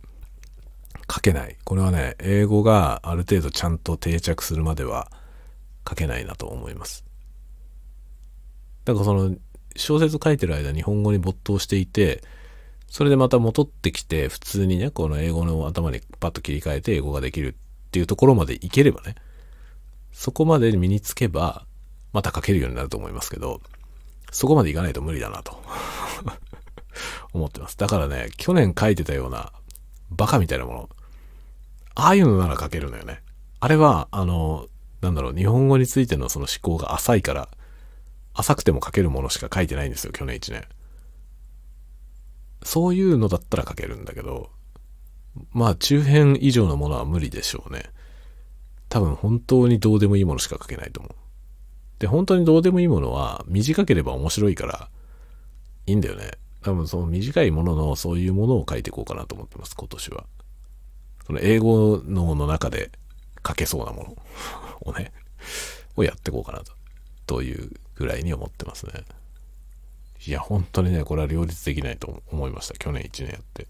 [1.13, 1.57] 書けない。
[1.65, 5.11] これはね、英語がある程度ちゃんと定着するまでは
[5.85, 7.10] 書けないなと思います。
[8.85, 9.35] だかその
[9.75, 12.23] 小説書いてる間日本語に没頭していて、
[12.87, 19.15] それでまた戻ってきて普通にね、この英語の頭にパッと切り替えて英語ができるっていうところまでいければね、
[20.11, 21.65] そこまで身につけば
[22.13, 23.61] また書けるようになると思いますけど、
[24.31, 25.61] そこまでいかないと無理だなと
[27.33, 27.77] 思ってます。
[27.77, 29.51] だからね、去年書いてたような
[30.09, 30.89] バカみたいなもの、
[31.95, 33.21] ああいうのなら書けるのよね。
[33.59, 34.67] あれは、あの、
[35.01, 37.49] なんだろう、日本語についてのその思考が浅いから、
[38.33, 40.63] 浅くても書けるものしか書いてないんですよ、去年1年。
[42.63, 44.51] そういうのだったら書けるんだけど、
[45.51, 47.83] まあ中編以上のものは無理でしょうね。
[48.89, 51.15] 多分本当にどうでもいいものしか書けないと思う。
[51.99, 54.89] で、本当にどうでもいいものは短ければ面白いから
[55.85, 56.31] いいんだよね。
[56.61, 60.25] 多分その短いもののそういうものを書いていこうかなと思ってます、今年は。
[61.25, 62.91] その英語のの中で
[63.47, 65.11] 書けそうなものをね、
[65.95, 66.73] をやっていこうかなと、
[67.25, 67.71] という
[68.01, 69.03] ぐらいに思ってますね。
[70.27, 72.75] いや、本当にね、これは両立できないと思いました。
[72.75, 73.67] 去年1年やって。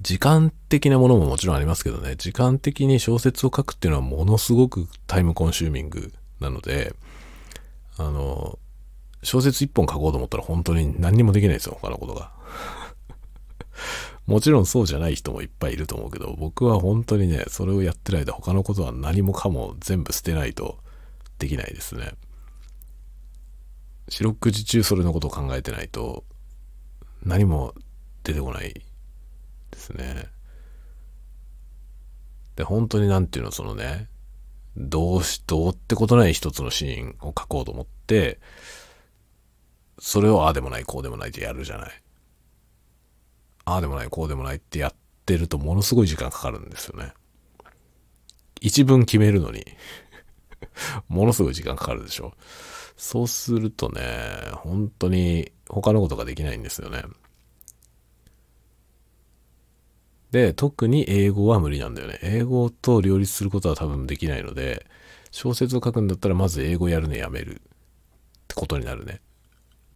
[0.00, 6.94] 時間的なものももちろんありますけどね、時間的に小説を書くっていうのはものすごくタイムコンシューミングなので、
[7.98, 8.58] あの、
[9.22, 12.30] 小説一本書こうと思ったら本当に何にもできないですよ、他のことが。
[14.26, 20.78] もちろんそうじゃない人もいっぱいいると思うけど、僕は本当にね、それをやってる間他のことは何もかも全部捨てないと
[21.38, 22.12] できないですね。
[24.08, 26.24] 四六時中それのことを考えてないと
[27.24, 27.74] 何も
[28.24, 30.26] 出てこないですね。
[32.56, 34.08] で、本当になんていうの、そのね、
[34.76, 38.40] どうし、どうってことない一つのシーンを書こうと思って、
[39.98, 42.02] それをああでもない、こうでもないってやるじゃない。
[43.66, 44.94] ああでもない、こうでもないってやっ
[45.26, 47.12] てるとものすごい時間かかるんですよね。
[48.60, 49.66] 一文決めるのに
[51.08, 52.32] ものすごい時間かかるでしょ。
[52.96, 54.02] そうするとね、
[54.52, 57.02] 本当に他のことができないんですよね。
[60.30, 62.18] で、特に英語は無理なんだよね。
[62.22, 64.86] 英語と両立することは多分できないので、
[65.32, 67.58] 小説を書くんだったらまず英語やるのやめるっ
[68.48, 69.20] てことになるね。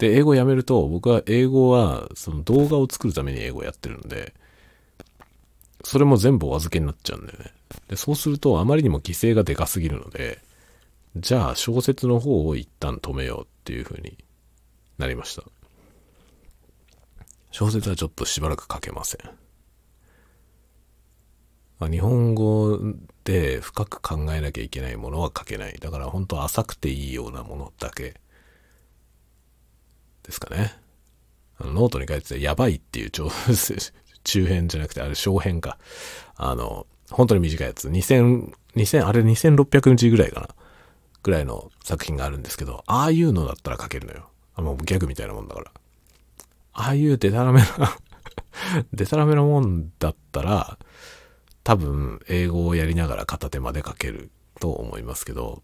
[0.01, 4.33] で、英語やめると、僕は英語はその動画を作るために英語やってるんで、
[5.85, 7.53] それも全部お預けになっちゃうんだよね。
[7.89, 10.41] で、そうするとあまりにも犠牲がでかすぎるので、
[11.17, 14.17] じゃあ小説の方を一旦止めようっていう風に
[14.97, 15.43] なりました。
[17.51, 19.21] 小説はちょっとしばらく書けません。
[21.79, 22.79] ま日本語
[23.25, 25.77] で深く考えなきゃいけないものは書けない。
[25.79, 28.19] だから本当浅くていいようなものだけ
[30.31, 30.75] ですかね。
[31.59, 33.11] あのノートに書いてたやばいっていう
[34.25, 35.77] 中編じゃなくてあれ小編か。
[36.37, 37.89] あの、本当に短いやつ。
[37.89, 40.49] 2000、2000、あれ2600日ぐらいかな。
[41.23, 44.29] ぐらいの作品があるんですけど、ああいうのだったら書けるのよ。
[44.55, 45.71] あもうギャグみたいなもんだから。
[46.73, 47.67] ああいうデタラメな
[48.95, 50.79] デタラメなもんだったら、
[51.65, 55.63] 多分英語をやりながら片手まで書けると思いますけど、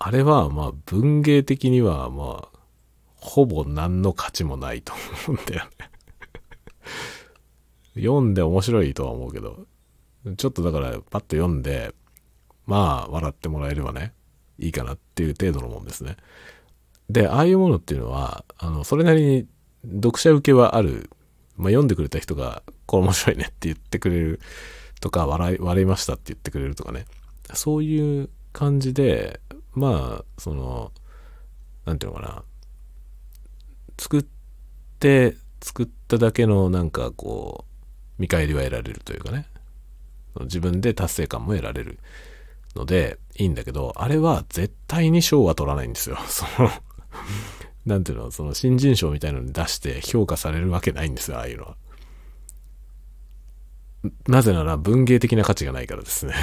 [0.00, 2.57] あれはまあ文芸的にはまあ、
[3.20, 4.92] ほぼ何の価値もないと
[5.28, 5.90] 思うんだよね
[8.00, 9.66] 読んで面白いとは思うけど、
[10.36, 11.94] ちょっとだからパッと読んで、
[12.66, 14.14] まあ笑ってもらえればね、
[14.58, 16.16] いいかなっていう程度のもんですね。
[17.10, 19.46] で、ああいうものっていうのは、あの、それなりに
[19.96, 21.10] 読者受けはある。
[21.56, 24.40] まあ、読んでくれた人が、これ面白いねって言ってくれる
[25.00, 27.06] とか、笑い、笑いましたって言ってくれるとかね。
[27.54, 29.40] そういう感じで、
[29.72, 30.92] まあ、その、
[31.84, 32.44] なんていうのかな。
[33.98, 34.24] 作っ
[35.00, 37.64] て、作っただけのなんかこ
[38.18, 39.46] う、見返りは得られるというかね。
[40.42, 41.98] 自分で達成感も得られる
[42.76, 46.18] のでいいんだけど、あれは絶対に賞は取らないんですよ。
[46.28, 46.70] その
[47.86, 51.76] なんていうの、その新人賞みたいなのに出して評価されるわけないんですよ、ああいうのは。
[54.28, 56.34] なぜなら文芸的な価値がないからですね。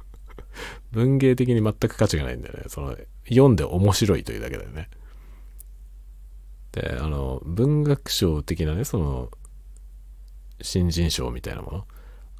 [0.90, 2.64] 文芸的に全く価値がないんだよね。
[2.68, 2.96] その、
[3.28, 4.88] 読んで面白いというだけだよね。
[6.74, 9.30] で、あの、文学賞的なね、その、
[10.60, 11.86] 新人賞みたいなもの。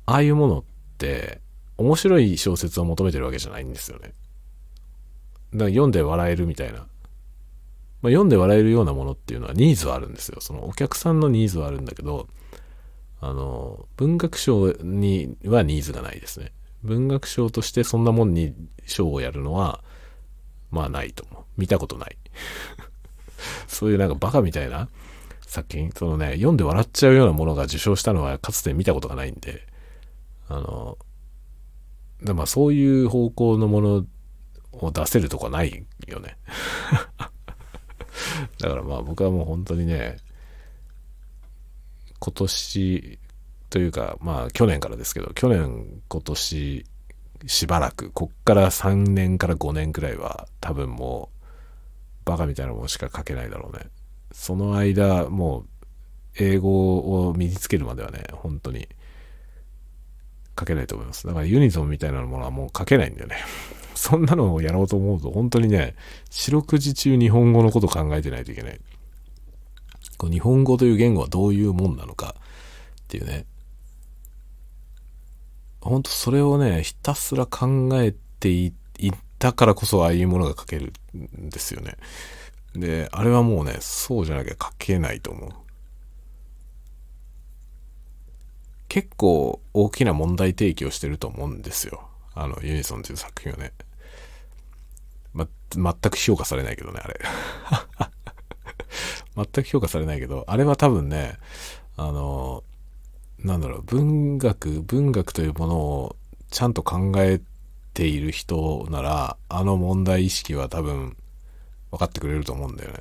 [0.07, 0.65] ああいうものっ
[0.99, 1.41] て、
[1.77, 4.13] 面白い小説を求めてるわけじゃないんですよね。
[5.53, 6.81] だから読んで笑えるみたいな。
[8.03, 10.41] まあ、読んで笑えるようなものっていうのはニーズはあるんですよ。
[10.41, 12.29] そのお客さんのニーズはあるんだけど、
[13.21, 16.53] あの、文学賞にはニーズがないですね。
[16.83, 18.53] 文学賞としてそんなもんに
[18.85, 19.83] 賞をやるのは、
[20.71, 21.45] まあないと思う。
[21.57, 22.17] 見たことない。
[23.67, 24.89] そういうなんかバカみたいな
[25.47, 29.67] 作品、そのね、読んで笑っちゃうようなものが受賞したのはかつて見たことがないんで、
[30.49, 30.99] あの、
[32.23, 34.07] でまあそういう方向のもの
[34.73, 36.37] を出せるとこないよね。
[38.59, 40.17] だからまあ僕はもう本当にね、
[42.19, 43.19] 今年
[43.71, 46.87] というか、まあ去年からですけど、去年、今年、
[47.47, 51.34] しばらく、こっから3年から5年くらいは多分もう
[52.25, 53.91] バカみたいなものしか書けないだろうね。
[54.33, 55.67] その間、もう
[56.37, 58.89] 英語を身につけるまではね、本当に
[60.59, 61.27] 書けないと思います。
[61.27, 63.37] だからユニゾンみたいなものはもう書けないんだよね。
[63.95, 65.95] そんなのをやろうと思うと、本当にね、
[66.31, 68.81] 四六時中日本語のこと考えてないといけない。
[70.19, 72.37] こう日本語という言語はどういうもんなのか
[73.03, 73.47] っていうね。
[75.81, 78.73] 本当それをね、ひたすら考えていっ
[79.45, 81.99] たからこそああいうものが書けるんですよね。
[82.75, 85.51] で、あれはもうね、そうじゃなきゃ書けないと思う。
[88.89, 92.09] 結構大きな問題提起をしてると思うんですよ。
[92.35, 93.73] あの、ユニソンという作品はね。
[95.35, 97.21] ま、全く評価されないけどね、あれ。
[99.37, 101.37] 全く評価されないけど、あれは多分ね、
[101.99, 102.65] あの、
[103.41, 106.17] なんだろう、文学、文学というものを
[106.51, 107.43] ちゃんと考え
[107.95, 111.17] ている人なら、あの問題意識は多分
[111.91, 112.99] 分かってくれると思うんだよね。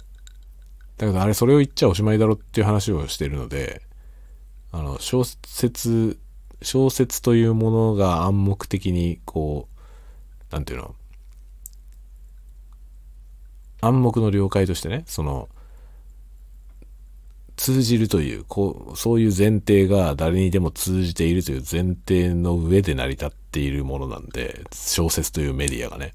[0.97, 3.81] だけどあれそれを言っちゃおしまいだろっていう話をしてるので、
[4.71, 6.19] あの、小説、
[6.61, 10.95] 小説というものが暗黙的に、こう、なんていうの、
[13.81, 15.49] 暗黙の了解としてね、その、
[17.55, 26.13] 通じるという、こう、そういう前提が誰にでも通じているという前提の上で成り立っているものなんで、小説というメディアがね。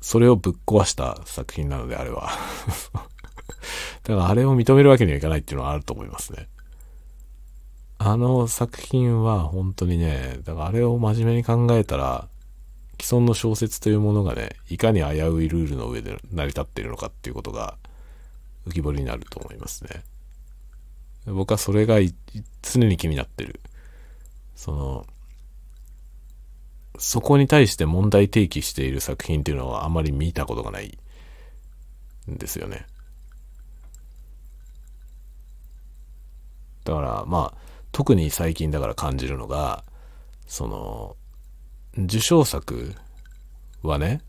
[0.00, 2.30] それをぶっ壊した作品なので、あれは。
[4.04, 6.48] だからあれを認めるわけにはいかないっていうのはあると思いますね。
[7.98, 12.28] あの作品は本当にね、だからあれを真面目に考えたら、
[13.00, 17.76] 既存の小説というものがね、いかに危ういルールの上で成り立っているのかっていうことが
[18.68, 20.02] 浮き彫りになると思いますね。
[21.26, 21.96] 僕はそれが
[22.62, 23.60] 常に気になってる。
[24.54, 25.06] その、
[26.98, 30.98] そこに対して問題提起している作品っていうのはあまり見たことがない
[32.30, 32.86] んですよね。
[36.84, 37.58] だからまあ、
[37.92, 39.84] 特に最近だから感じるのが、
[40.46, 41.16] その、
[42.04, 42.94] 受賞作
[43.82, 44.22] はね、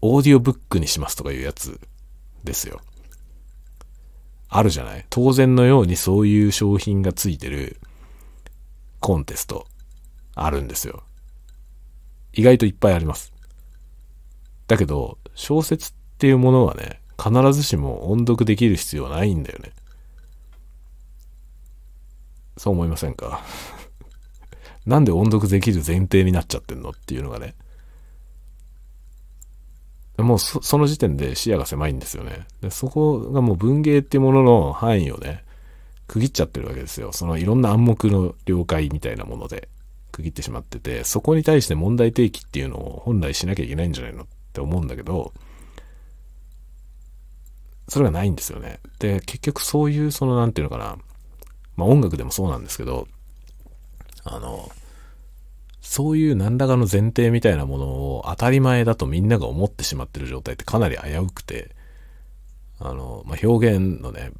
[0.00, 1.78] オーディオブックにしますとかいうやつ
[2.42, 2.80] ですよ。
[4.54, 5.06] あるじゃない？
[5.08, 7.80] 当然のようにそういう商品がついてる
[9.00, 9.66] コンテスト
[10.34, 11.02] あるんですよ。
[12.34, 13.32] 意外といっぱいあります。
[14.68, 19.72] だけど、小説っていうものはね、必ずしも音読できる必要はないんだよね。
[22.58, 23.42] そう思いませんか？
[24.84, 26.90] なんで音読できる前提になっちゃってんの？
[26.90, 27.54] っていうのがね。
[30.18, 32.46] もうその時点で視野が狭いんですよね。
[32.60, 35.44] でそこがもう文芸っていうものの範囲をね、
[36.06, 37.12] 区切っちゃってるわけですよ。
[37.12, 39.68] そのいろんな暗黙の了解みたいなもので
[40.12, 45.32] 区切ってしまってて、そこに対して問題提起っていうのを本来しなきゃいけないんじゃないのって思うんだけど、
[47.88, 48.80] それがないんですよね。
[48.98, 50.98] で、結局そういうそのなんていうのかな、
[51.76, 53.08] まあ音楽でもそうなんですけど、
[54.24, 54.70] あの、
[55.82, 61.74] そういう何らかの前提みたいなものを当たり前だとみんなが思ってしまってる状態ってかなり危うくて、
[62.78, 64.30] あの、まあ、表現のね、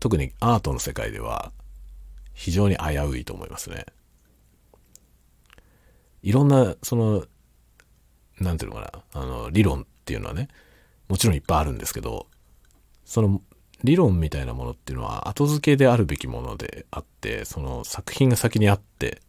[0.00, 1.52] 特にアートの世界では
[2.34, 3.86] 非常に危ういと思いますね。
[6.22, 7.24] いろんな、その、
[8.40, 10.48] なんていうのかな、あの、理論っていうのはね、
[11.08, 12.26] もちろんいっぱいあるんですけど、
[13.04, 13.40] その
[13.84, 19.20] 理論みたいなものっていうのは後付けであるべきものであって、その作品が先にあって、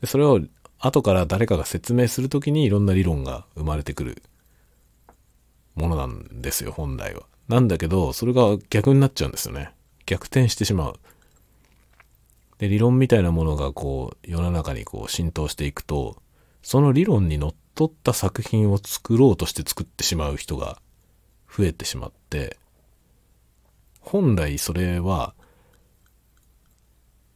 [0.00, 0.40] でそれを
[0.78, 4.22] 後から誰かが説明するときにいろんな理論が生まれてくる
[5.74, 7.22] ものなんですよ、本来は。
[7.48, 9.72] なんだけど、それが逆になっちゃうんですよね。
[10.06, 10.94] 逆転してしまう。
[12.58, 16.16] で、理論みたいなものがこう、世の中にこう浸透していくと、
[16.62, 20.80] その理論にのっとった作品を作ろうとして作ってしまう人が
[21.48, 22.58] 増えてしまって、
[24.00, 25.34] 本来それは、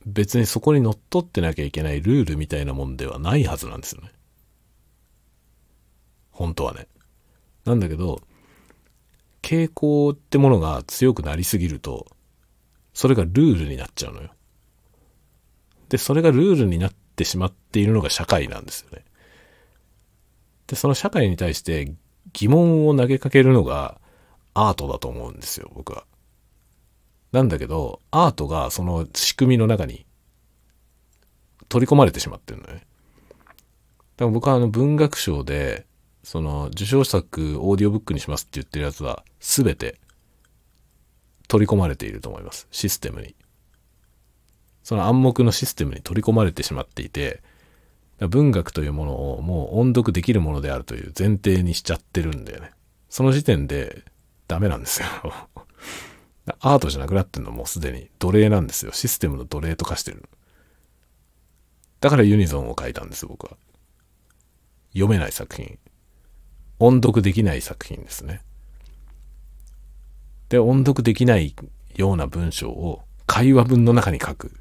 [0.07, 4.11] 別にそこに乗っ取ってなきゃいけないルールみたいなもんではないはずなんですよね。
[6.30, 6.88] 本当はね。
[7.64, 8.20] なんだけど、
[9.42, 12.07] 傾向ってものが強くなりすぎると、
[12.94, 14.30] それがルールになっちゃうのよ。
[15.88, 19.05] で、それがルールになってってしまっているのが社会なんですよね。
[20.66, 21.94] で、その社会に対して
[22.32, 24.00] 疑問を投げかけるのが
[24.55, 26.05] アートだと思うんですよ、僕は。
[27.33, 30.07] なんだけど、アートがその仕組みの中に
[31.68, 32.74] 取り込まれてしまってるのね。
[32.74, 32.85] だか
[34.26, 35.87] ら僕はあの文学賞で、
[36.22, 39.99] その受賞作オーディオブックにしますって言ってるやつは全て
[41.49, 42.68] 取り込まれていると思います。
[42.70, 43.35] システムに。
[44.85, 47.43] その暗黙のシステムに取り込まれてしまっていて、
[48.28, 52.70] 文学というものをもう音読できるものであるという前提にしちゃってるんだよね。
[53.09, 54.05] その時点で
[54.49, 55.09] ダメなんですよ。
[56.61, 58.93] アートじゃなくなってんのもうすでに奴隷なんですよ。
[58.93, 60.28] システムの奴隷と化してる。
[62.01, 63.57] だからユニゾンを書いたんです、僕は。
[64.93, 65.78] 読めない作品。
[66.80, 68.40] 音読できない作品ですね。
[70.49, 71.55] で、音読できない
[71.95, 74.53] ような文章を会話文の中に書く。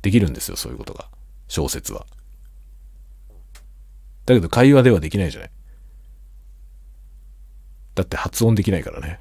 [0.00, 1.08] できるんですよ、そういうことが。
[1.46, 2.06] 小説は。
[4.24, 5.50] だけど会話ではできないじゃない。
[8.00, 9.20] だって発音できないからね。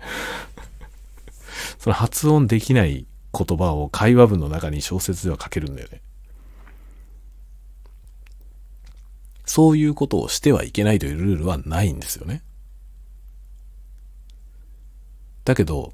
[1.80, 6.01] その発音できない言葉を会話文の中に小説では書けるんだよね。
[9.45, 12.41] そういうことをしてはいけないというルールはないんですよね。
[15.43, 15.93] だけど、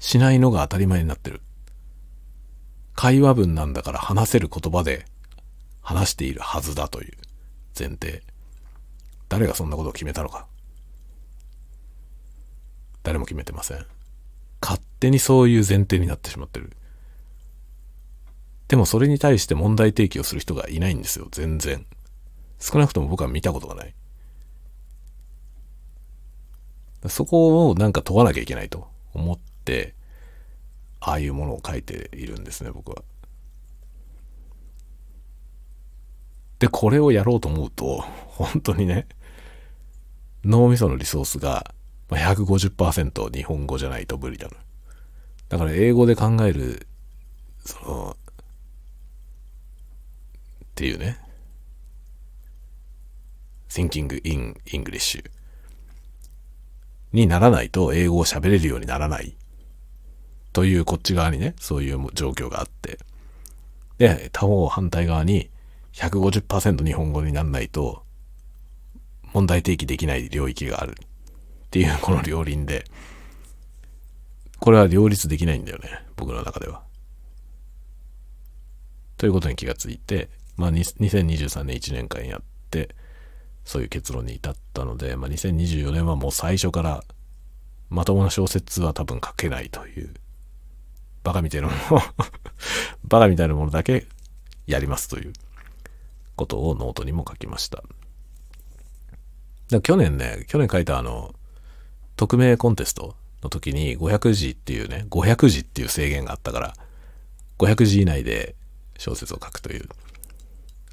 [0.00, 1.42] しないのが当たり前になってる。
[2.94, 5.04] 会話文なんだから話せる言葉で
[5.80, 7.12] 話しているはずだという
[7.78, 8.22] 前提。
[9.28, 10.48] 誰がそんなことを決めたのか。
[13.04, 13.86] 誰も決めてません。
[14.60, 16.72] 勝手にそういう前提になってしまってる。
[18.66, 21.86] でもそれに対して問題提起をする人がいないんですよ、全然。
[22.58, 23.94] 少なくとも僕は見たことがない。
[27.08, 29.94] そこをなんか問わなきゃいけないと思って、
[30.98, 33.04] ああいうものを書いているんですね、僕は。
[36.58, 39.06] で、これをやろうと思うと、本当にね、
[40.42, 41.74] 脳みそのリソースが
[42.10, 44.56] 150%日本語じゃないと無理だな。
[45.48, 46.86] だから英語で考える、
[47.64, 48.16] その、
[50.64, 51.18] っていうね。
[53.68, 55.24] thinking in English
[57.12, 59.36] にならないと英語を喋れるようにならない
[60.52, 62.98] というこっち側にね、そういう状況があって。
[63.98, 65.50] で、他方反対側に
[65.94, 68.04] 150%日本語にならないと
[69.32, 70.94] 問題提起できない領域がある
[71.74, 72.84] っていうこの両輪で、
[74.60, 76.84] これは両立できないんだよね、僕の中では。
[79.16, 82.94] ということに気がついて、まあ、2023年1年間やって、
[83.64, 87.02] そういう結論に至ったので、まあ、2024年はもう最初から
[87.90, 90.14] まともな小説は多分書けないという
[91.24, 92.02] バカみたいなもの
[93.02, 94.06] バカみたいなものだけ
[94.68, 95.32] やりますという
[96.36, 97.82] ことをノートにも書きました。
[99.82, 101.34] 去年ね、去年書いたあの、
[102.16, 106.74] 匿名コンテストの時に500字っていうね、500字っていう制限があったから、
[107.58, 108.54] 500字以内で
[108.98, 109.88] 小説を書くという。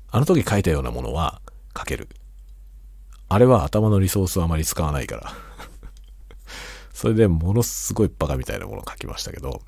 [0.10, 1.42] あの時書いたようなものは
[1.78, 2.10] 書ける。
[3.30, 5.34] あれは頭のリソースをあまり使わないから
[6.94, 9.62] それでものすごいバカみたいなものを書きましたけど、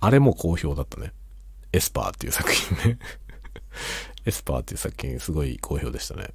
[0.00, 1.12] あれも好評だったね。
[1.72, 2.98] エスパーっていう作品ね
[4.24, 6.30] エスパーっていう作品すごい好評でしたね。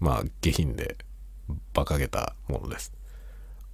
[0.00, 0.98] まあ下品で
[1.74, 2.92] 馬鹿げたものです。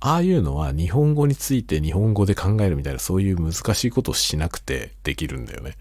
[0.07, 5.79] ああいうのは日本語について日本語で考えるみたいなそういう難しいことをしなくてできるんだよね。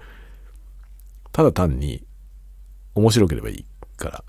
[1.34, 2.06] ただ単に
[2.96, 3.66] 面白ければいい
[3.98, 4.12] から。
[4.12, 4.24] だか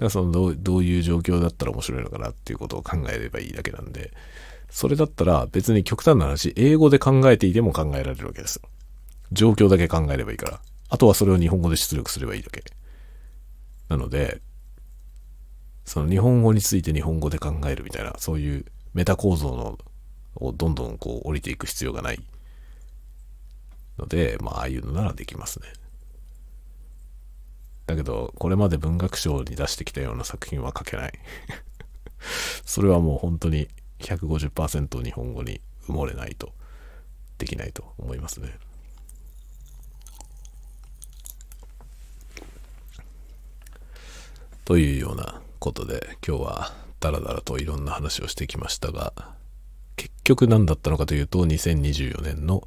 [0.00, 4.12] らそのどうどういう状況だったら面白いのかなっていうことを考えればいいだけなんで、
[4.70, 8.68] それだったら別に極端な話、英語で考えていても考えられるわけですよ。
[9.30, 10.60] 状況だけ考えればいいから。
[10.88, 12.64] あとはそれを日本語で出力すればいいだけ。
[13.88, 14.42] なので、
[15.90, 18.64] その日本語について日本語で考えるみたいな、そういう
[18.94, 19.76] メタ構造の
[20.36, 22.24] をどんどんこう降りていく必要がない
[23.98, 25.66] ので、まあ、ああいうのならできますね。
[27.88, 31.12] だけど、これまで文学賞に出してきたような作品は書けない
[32.64, 33.66] それはもう本当に
[33.98, 36.54] 150%日本語に埋もれないと
[37.38, 38.56] できないと思いますね。
[44.64, 49.12] というようなことで今日はダラダラといろんな話をしてきましたが
[49.94, 52.66] 結局何だったのかというと2024年の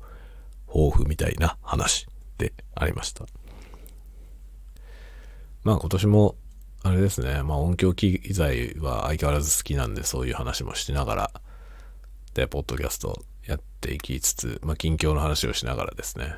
[0.67, 3.25] 抱負みたいな話でありました。
[5.63, 6.35] まあ今年も
[6.83, 11.31] あれですね、まあ音響機材は相変わらず好きなんでそういう話もしながら、
[12.33, 16.35] で、ポッドキャストやっていきつつ、まあ近況の話をしながらですね、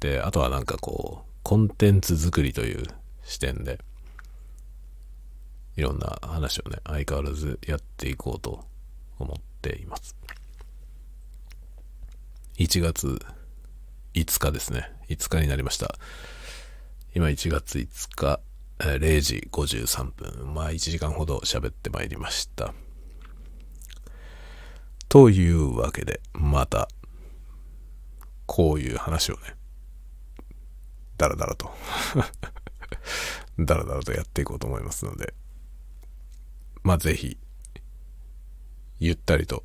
[0.00, 2.84] で、あとはなんかこう、コンテンツ作りという
[3.22, 3.78] 視点で、
[5.80, 8.66] いろんな話をね、相変わらずやっていこうと
[9.18, 10.14] 思っています。
[12.58, 13.18] 1月
[14.12, 14.92] 5日ですね。
[15.08, 15.94] 5日になりました。
[17.14, 18.40] 今1月5日、
[18.78, 20.52] 0時53分。
[20.52, 22.74] まあ1時間ほど喋ってまいりました。
[25.08, 26.90] というわけで、また、
[28.44, 29.56] こういう話をね、
[31.16, 31.70] だらだらと
[33.58, 35.32] だらだらとやっていこうと思いますので、
[36.82, 37.36] まあぜひ、
[38.98, 39.62] ゆったりと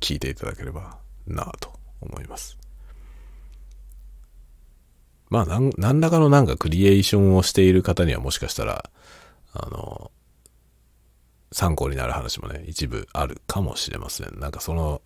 [0.00, 2.58] 聞いていただければなぁと思います。
[5.28, 8.90] まあ何、何らかのなんかクリエーションをしている方にはもしかしたら、
[9.52, 10.10] あの、
[11.52, 14.38] 参考になる話もね、一部あるかもしれません。
[14.38, 15.02] なんかその、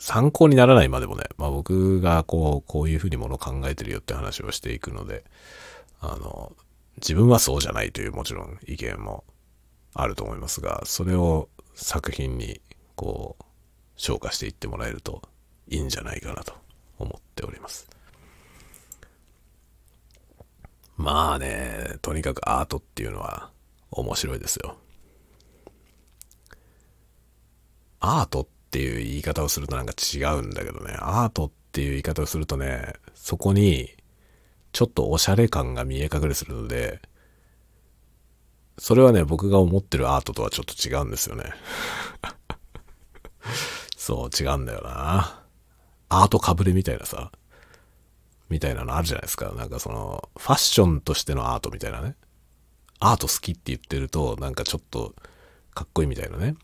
[0.00, 5.24] 参考にならないまでもね、まあ僕がこう、こういうふうにものを考えてるよって話をしていくので、
[6.00, 6.52] あの、
[6.96, 9.24] 自分はそうじゃないというもちろん意見も
[10.00, 12.60] あると思いますが、それを作品に
[12.94, 13.44] こう、
[13.96, 15.22] 消化していってもらえると
[15.68, 16.54] いいんじゃないかなと
[16.98, 17.88] 思っております。
[20.96, 23.50] まあね、とにかくアートっていうのは
[23.90, 24.76] 面白いですよ。
[27.98, 33.90] アートっていう言い方をするとなんか違うんだけどね、アートっていう言い方をするとね、そこに
[34.70, 37.00] ちょっとおしゃれ感が見え隠れするので、
[38.78, 41.52] それはね、僕が思ってるアートとはちょっと違うんですよね。
[43.96, 45.44] そう、違うんだよな。
[46.08, 47.32] アートかぶれみたいなさ、
[48.48, 49.52] みたいなのあるじゃないですか。
[49.52, 52.16] なんかその、ファッションとしてのアートみたいなね。
[53.00, 55.14] アート好きって言ってると、なんかちょっと
[55.74, 56.56] かっこいいみたいなね。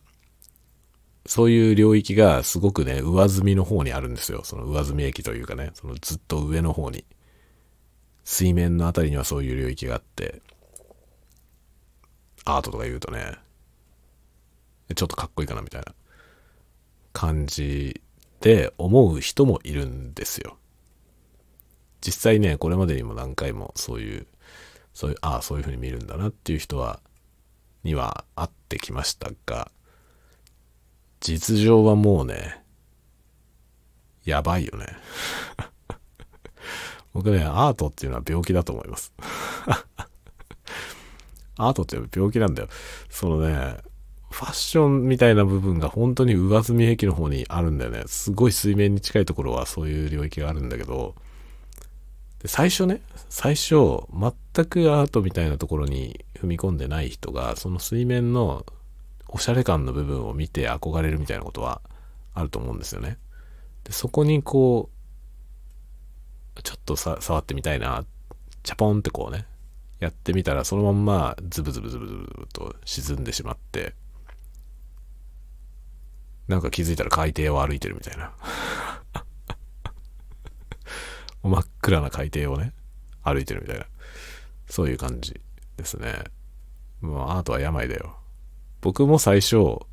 [1.26, 4.42] そういう領域がすごくね、上積みの方にあるんですよ。
[4.44, 7.04] その上積み駅というかね、そのずっと上の方に。
[8.24, 10.42] 水面のあたりにはそういう領域があって、
[12.44, 13.38] アートとか言うとね、
[14.94, 15.94] ちょっとかっこいいかなみたいな
[17.12, 18.02] 感じ
[18.40, 20.56] で思う人もいるんですよ。
[22.00, 24.26] 実際ね、これまでにも何回もそういう、
[24.92, 27.00] そういう、ああ、そういう風に見るんだなっていう人は、
[27.82, 29.70] には会ってきましたが、
[31.20, 32.62] 実情はもうね、
[34.26, 34.86] やばいよね。
[37.14, 39.12] 僕ね、アートっていうのは病気だと思います。
[41.56, 42.68] アートって病気なんだよ。
[43.08, 43.76] そのね、
[44.30, 48.02] ファッションみたいな部分が本当に上積み壁の方にあるんだよね。
[48.06, 51.14] すごい水面に近いところはそういう領域があるんだけど、
[52.42, 53.74] で最初ね、最初、
[54.12, 58.66] 全くアートみたいなところに踏み込んでない人が、その水面の
[59.28, 61.80] おしゃれ感の部分を見て憧れるみたいなことは
[62.34, 63.18] あると思うんですよね。
[63.84, 64.90] でそこにこ
[66.56, 68.04] う、ちょっとさ触ってみたいな、
[68.62, 69.46] チャポンってこうね、
[70.04, 73.94] やってみたらそのまんまズブズブズブズブと沈んでしまって、
[76.46, 78.34] なんか気づいたら海底を歩いてるみたいな。
[81.42, 82.74] 真っ暗な海底をね、
[83.22, 83.86] 歩いてるみたいな。
[84.68, 85.40] そういう感じ
[85.78, 86.24] ですね。
[87.00, 88.18] もうアートは病だよ。
[88.82, 89.86] 僕も最初、ちょ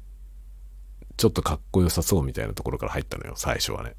[1.29, 3.95] っとかっこよさそうみたいなところから入ったのよ、最初はね。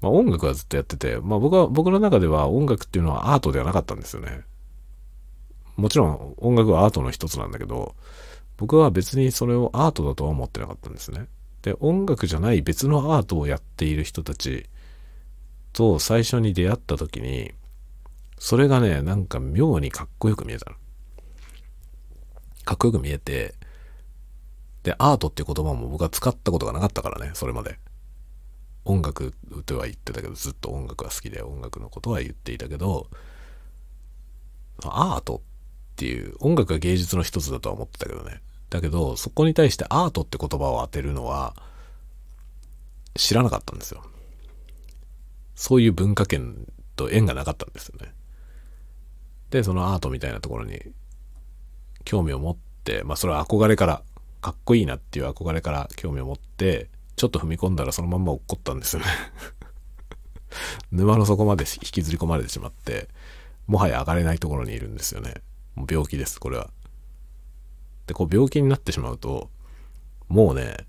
[0.00, 4.42] まあ音楽はずっとやってて、まあ僕は、僕の中では音楽っていうのはアートではなかったんですよね。
[5.76, 7.94] もちろん音楽はアートの一つなんだけど、
[8.56, 11.26] 僕は別にそれをアートだとは思ってなかったんですね。
[11.62, 14.66] で、音楽じゃない別のアートをやっている人たち
[15.72, 17.52] と最初に出会った時に、
[18.38, 20.76] それがね、なんか妙にかっこよく見えたの。
[22.64, 23.54] かっこよく見えて、
[24.82, 27.78] で、アートっていう言葉も僕は使ったことがなかったからね、それまで。
[28.84, 29.34] 音楽
[29.66, 33.08] とは言ってたけど、ずっと音楽が好きで音楽のことは言っていたけど、
[34.82, 35.42] アート
[35.92, 38.40] っていう、音楽が芸術の一つだとは思ってたけどね。
[38.70, 41.54] だけど、そこに対してアートって言葉を当てるのは、
[43.16, 44.02] 知らなかったんですよ。
[45.54, 46.66] そういう文化圏
[46.96, 48.14] と縁がなかったんですよね。
[49.50, 50.80] で、そのアートみたいなところに
[52.04, 54.02] 興味を持って、まあそれは憧れから、
[54.40, 56.88] かっこいいなっていう憧れから興味を持って、
[57.20, 59.06] ちょっと踏み込んだらそのまま落っこったんですよね
[60.90, 63.10] 沼の底まで引きずり込まれてしまって、
[63.66, 65.34] もはや上がれないところにいるんですよね。
[65.74, 66.70] もう病気です、これは。
[68.06, 69.50] で、こう病気になってしまうと、
[70.28, 70.86] もうね、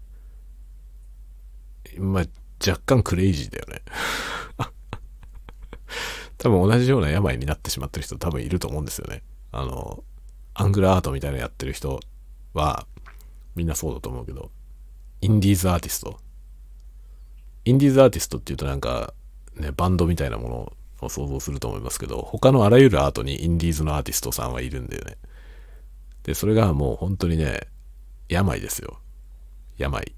[1.98, 2.26] まあ、
[2.66, 3.82] 若干クレイジーだよね
[6.38, 9.22] 多分同じような病になってしまってる人多分いると思うんですよね。
[9.52, 10.06] あの、
[10.54, 12.00] アングルアートみたいなのやってる人
[12.54, 12.88] は、
[13.54, 14.50] みんなそうだと思うけど、
[15.22, 16.20] インディーズアーティスト。
[17.64, 19.14] インディーズアーティストっていうとなんか、
[19.56, 20.74] ね、バンドみたいなもの
[21.06, 25.18] を想像すると思いますけど、他のあらゆるアートにインディーズのアーティストさんはいるんだよね。
[26.24, 27.68] で、それがもう本当にね、
[28.30, 29.00] 病ですよ。
[29.78, 30.16] 病。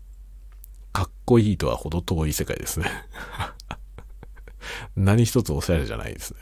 [0.94, 2.86] かっこいいとは程遠い世界ですね。
[4.96, 6.40] 何一つおしゃれじゃないですね。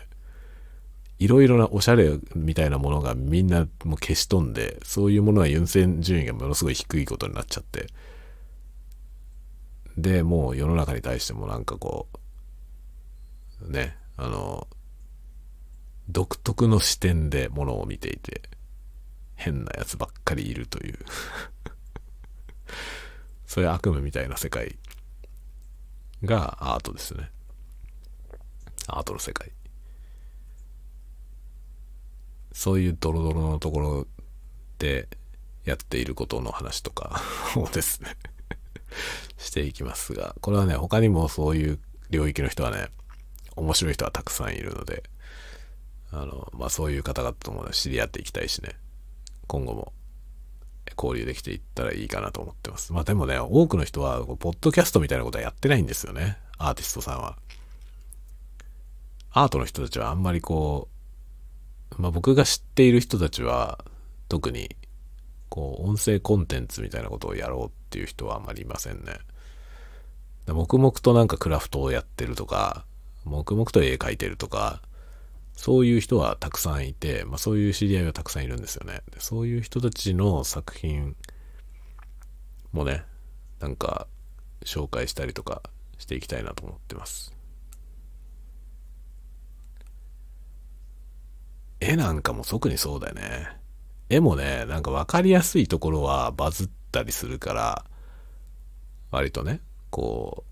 [1.17, 7.87] いろいろなおしゃれみたいなものがみんなもう消し飛んで、そういうものは優先順位がものすごい低いことになっちゃって、
[9.97, 12.07] で、もう世の中に対してもなんかこ
[13.61, 14.67] う、ね、あの、
[16.09, 18.41] 独特の視点でものを見ていて、
[19.35, 20.99] 変なやつばっかりいるという
[23.47, 24.77] そういう悪夢みたいな世界
[26.23, 27.31] がアートですね。
[28.87, 29.51] アートの世界。
[32.53, 34.07] そういうドロドロのところ
[34.77, 35.07] で
[35.63, 37.21] やっていることの話とか
[37.55, 38.17] を ですね
[39.41, 41.79] していきますが、これはね、他にもそういう
[42.09, 42.87] 領域の人はね、
[43.55, 45.03] 面白い人はたくさんいるので、
[46.11, 48.75] あの、まあ、そういう方々とも、知り合っていきたいしね、
[49.47, 49.93] 今後も
[50.97, 52.93] 交流できていったらいいかなと思ってます。
[52.93, 56.37] まあでもね、多くの人は、ポッドキャストみたいなことはやってないんですよね。
[56.57, 57.37] アーティストさんは。
[59.31, 60.89] アートの人たちはあんまりこ
[61.97, 63.83] う、まあ僕が知っている人たちは、
[64.27, 64.75] 特に、
[65.49, 69.17] こう、音声コンテンツみたいなことをやろうっていう人はあんまりいませんね。
[70.53, 72.85] 黙々となんかクラフトをやってるとか、
[73.25, 74.81] 黙々と絵描いてるとか、
[75.53, 79.01] そういう人はたくさんいて、まあ、そういう知り合いはたくさんいるんですよね。
[79.19, 81.15] そういう人たちの作品
[82.71, 83.03] もね、
[83.59, 84.07] なんか
[84.65, 85.61] 紹介したりとか
[85.97, 87.33] していきたいなと思ってます。
[91.79, 93.49] 絵なんかも特にそうだよね。
[94.09, 97.85] 絵もね、なんか分かりやすいところはバズったりするから、
[99.09, 99.61] 割とね、
[99.91, 100.51] こう、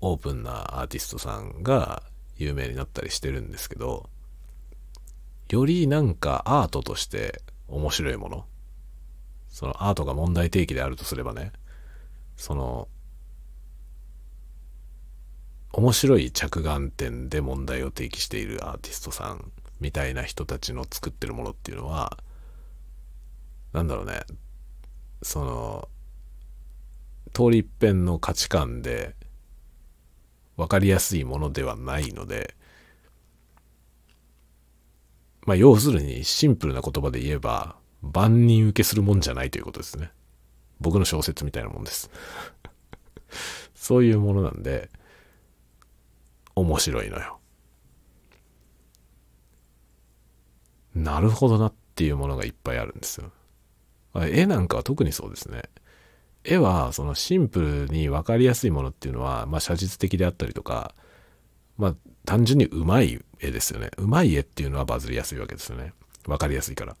[0.00, 2.02] オープンなアーティストさんが
[2.36, 4.10] 有名になったりしてるんですけど、
[5.50, 8.46] よりなんかアートとして面白いもの、
[9.48, 11.52] そのアートが問題提起であるとすればね、
[12.36, 12.88] その、
[15.72, 22.18] 面白い着眼点で問題を提起しているアーティストさんみたいな人たちの作ってるものっていうのは、
[23.72, 24.22] なんだろうね、
[25.22, 25.88] その、
[27.32, 29.14] 通り一遍の価値観で
[30.56, 32.54] 分かりやすいものではないので、
[35.46, 40.10] まあ、要するにシンプルな言葉で言えば、万人受けするもんじゃないということですね。
[40.80, 42.10] 僕の小説みたいなもんです。
[43.74, 44.90] そういうものなんで、
[46.54, 47.40] 面白いのよ。
[50.94, 53.32] なるほどなっていうものがいっぱいあるんですよ。
[54.14, 55.62] 絵なんかは特にそうですね。
[56.44, 60.94] 絵はそのシンプルに分かりやすいものっていうのは、まあ、写実的であったりとか、
[61.76, 63.90] まあ、単純にうまい絵ですよね。
[63.96, 65.92] うまい絵っていうのはバズりやすいわけですよね。
[66.26, 66.96] 分かりやすいから。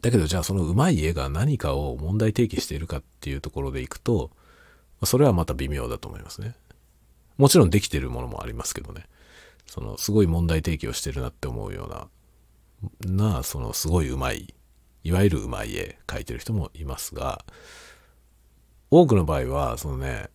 [0.00, 4.30] だけどじゃあそのうまい絵が何かを問題提起しているかっていうところでいくと、
[5.04, 6.54] それはまた微妙だと思いますね。
[7.36, 9.06] もちろんできてるものもありますけどね。
[9.66, 11.86] そのすごい問題提起をしてるなって思うよ
[13.06, 14.54] うな、な、そのすごいうまい
[15.04, 17.44] いわゆるうまい絵描いてる人もいますが、
[18.90, 20.28] 多くの場合は、そのね、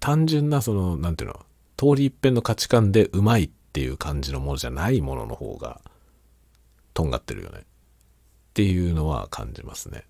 [0.00, 1.44] 単純なその、なんていうの、
[1.76, 5.80] 通り一遍の価値観でうまいっていう感じのものじゃないものの方が、
[6.94, 7.60] とんがってるよね。
[7.60, 7.62] っ
[8.54, 10.04] ていうのは感じますね。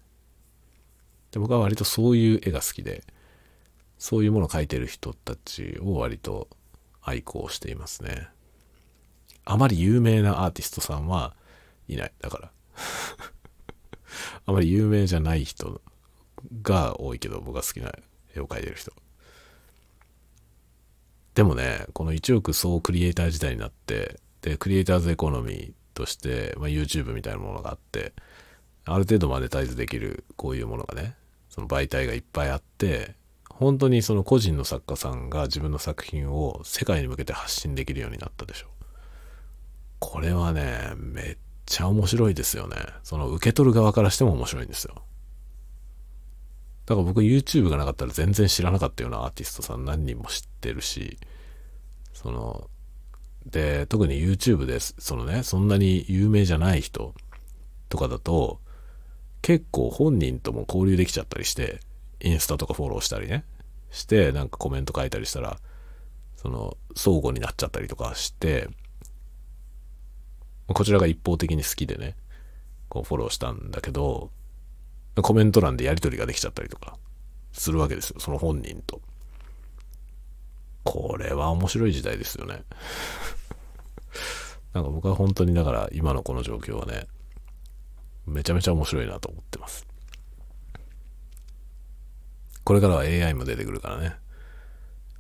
[1.33, 3.05] で僕は割とそういう絵が好きで、
[3.99, 6.49] そういうものを描いてる人たちを割と
[7.03, 8.29] 愛好していますね。
[9.45, 11.35] あまり有名なアーティストさんは
[11.89, 12.13] いない。
[12.21, 12.51] だから。
[14.47, 15.81] あまり有名じゃない人
[16.63, 17.93] が多いけど、僕が好きな
[18.35, 18.93] 絵を描いてる人。
[21.35, 28.13] でもね、この1億総クリエイター時代になって、で、クリエイターズエコノミーとして、まあ、YouTube みたいなものがあって、
[28.85, 31.15] ある程度マネタイズできるこういうものがね、
[31.49, 33.15] その媒体がいっぱいあって、
[33.51, 38.69] 本当にその個人の作家さんが自分の作品を世界に向けて発信できるようになったでしょ。
[39.99, 41.37] これはね、めっ
[41.69, 42.77] ちゃ面白いですよね。
[43.03, 44.95] その受け取る側からしても面白いんですよ。
[46.87, 51.19] だから僕 YouTube がなかったら全然知らなかったようなアーティストさん何人も知ってるし、
[52.15, 52.71] その、
[53.45, 57.15] で、特に YouTube で、そのね、そんなに有名じゃない人
[57.91, 58.61] とかだと、
[59.43, 61.81] 結構本人とも交流できちゃったりして、
[62.21, 63.45] インスタとかフォローしたりね、
[63.91, 65.59] して、なんかコメント書いたりしたら、
[66.37, 68.69] その、相互になっちゃったりとかして、
[70.69, 72.17] こちらが一方的に好きでね、
[72.89, 74.31] こうフォローしたんだけど、
[75.23, 76.97] コメント欄でやり取りができちゃったりとか
[77.53, 79.01] するわけですよ、その本人と。
[80.85, 82.63] これは面白い時代ですよね。
[84.73, 87.07] なんか僕は本当にだから今のこの状況はね、
[88.27, 89.87] めちゃめちゃ面白いなと思ってます。
[92.65, 94.15] これからは AI も出てくるからね。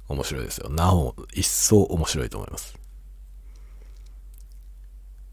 [0.08, 0.70] 面白いですよ。
[0.70, 2.78] なお、一層面白いと思います。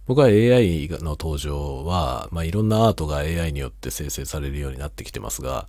[0.07, 5.67] 僕は AI の登場は、まあ、いろんなアートが AI によって生成されるようになってきてますが、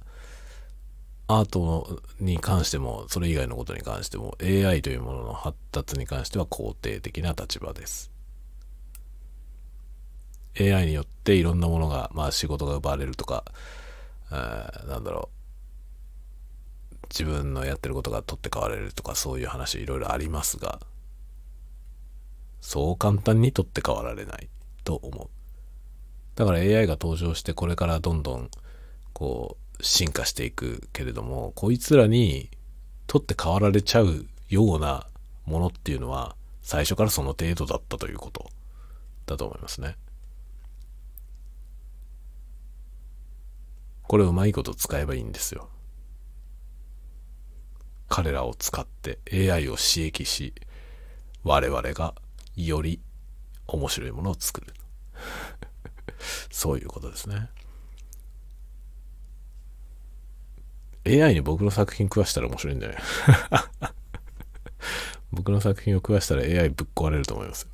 [1.28, 8.12] アートに関しても、それ以外のことに関しても、AI というものの発達に関しては肯定的な立場です。
[10.60, 13.44] AI によっていろんなものが、まあ仕事が奪われるとか、
[14.30, 15.30] なんだろ
[16.92, 20.78] う、自分のやってることが取って代われるとか、そういう話いろいろありますが、
[22.60, 24.48] そう簡単に取って代わられない
[24.84, 25.28] と思う。
[26.36, 28.50] だから AI が登場してこれからどんどん
[29.12, 32.50] こう進化していくけれども、こいつらに
[33.06, 35.06] 取って代わられちゃうような
[35.44, 38.50] ものっていうのは最初からその程度だったということ
[39.26, 39.96] だと思いますね。
[44.02, 45.68] これうまいこと使えばいいんですよ。
[48.08, 50.54] 彼らを使って AI を刺激し、
[51.42, 52.14] 我々が
[52.56, 53.00] より
[53.66, 54.72] 面白いものを作る。
[56.50, 57.50] そういうことですね。
[61.06, 62.98] AI に僕の作品食わしたら面白いんだよね。
[65.30, 67.68] 僕の作品を食わしたら AI ぶっ壊れると思いますよ。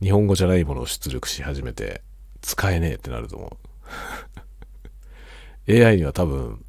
[0.00, 2.02] 日本語じゃないものを出力し始めて、
[2.42, 3.58] 使えねえってなると思
[5.68, 5.70] う。
[5.86, 6.64] AI には多分、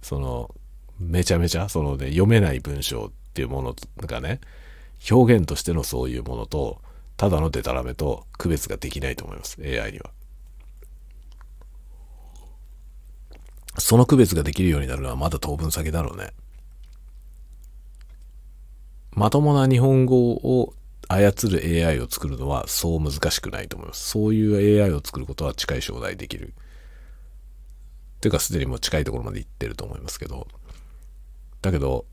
[0.00, 0.54] その、
[0.98, 4.40] めちゃめちゃ、そのね、読めない文章っていうものがね、
[5.10, 6.80] 表現としてのそういうものと、
[7.16, 9.60] ただのデタラメと区別ができないと思います。
[9.62, 10.10] AI には。
[13.78, 16.32] その区別ができるようになるのはまだ当分先だろうね。
[19.12, 20.74] まともな日本語を
[21.08, 24.08] 操る AI を作るのはそう難しくないと思います。
[24.08, 26.54] そういう AI を作ることは近い将来できる。
[28.20, 30.48] ていうかすでにもう近いところまで行ってると思いますけど。
[31.60, 32.06] だけど、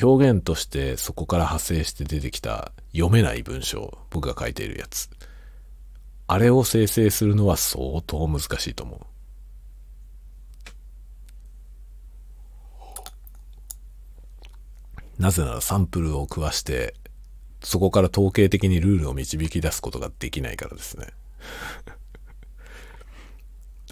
[0.00, 5.10] 表現としてそこから派生して出てきた読めない文章、僕が書いているやつ。
[6.28, 9.00] あれを生成するのは相当難しいと思う。
[15.20, 16.94] なぜならサンプルを食わして、
[17.62, 21.06] そこから統計的にルールを導き出すことができないからですね。
[21.06, 21.18] だか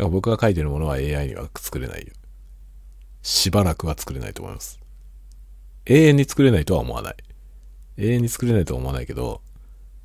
[0.05, 2.07] ら僕が書いてるものは AI には作れないよ。
[3.23, 4.79] しばらくは作れないと思います。
[5.89, 7.15] 永遠に作れないとは思わない。
[7.97, 9.41] 永遠に作れないとは思わないけど、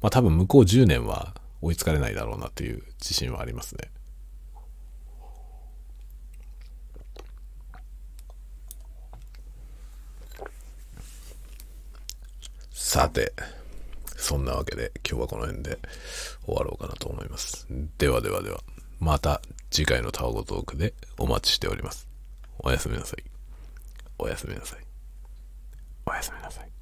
[0.01, 3.91] まあ多分向こう10年は追いつかれないだろうなという自信はありますね。
[12.71, 13.33] さて、
[14.15, 15.79] そんなわけで今日はこの辺で
[16.45, 17.67] 終わろうかなと思います。
[17.97, 18.61] ではではでは、
[18.99, 22.07] また次回のタワゴトークでお待ちしております。
[22.59, 23.23] おやすみなさい。
[24.17, 24.82] おやすみなさい。
[26.05, 26.72] おやすみなさい。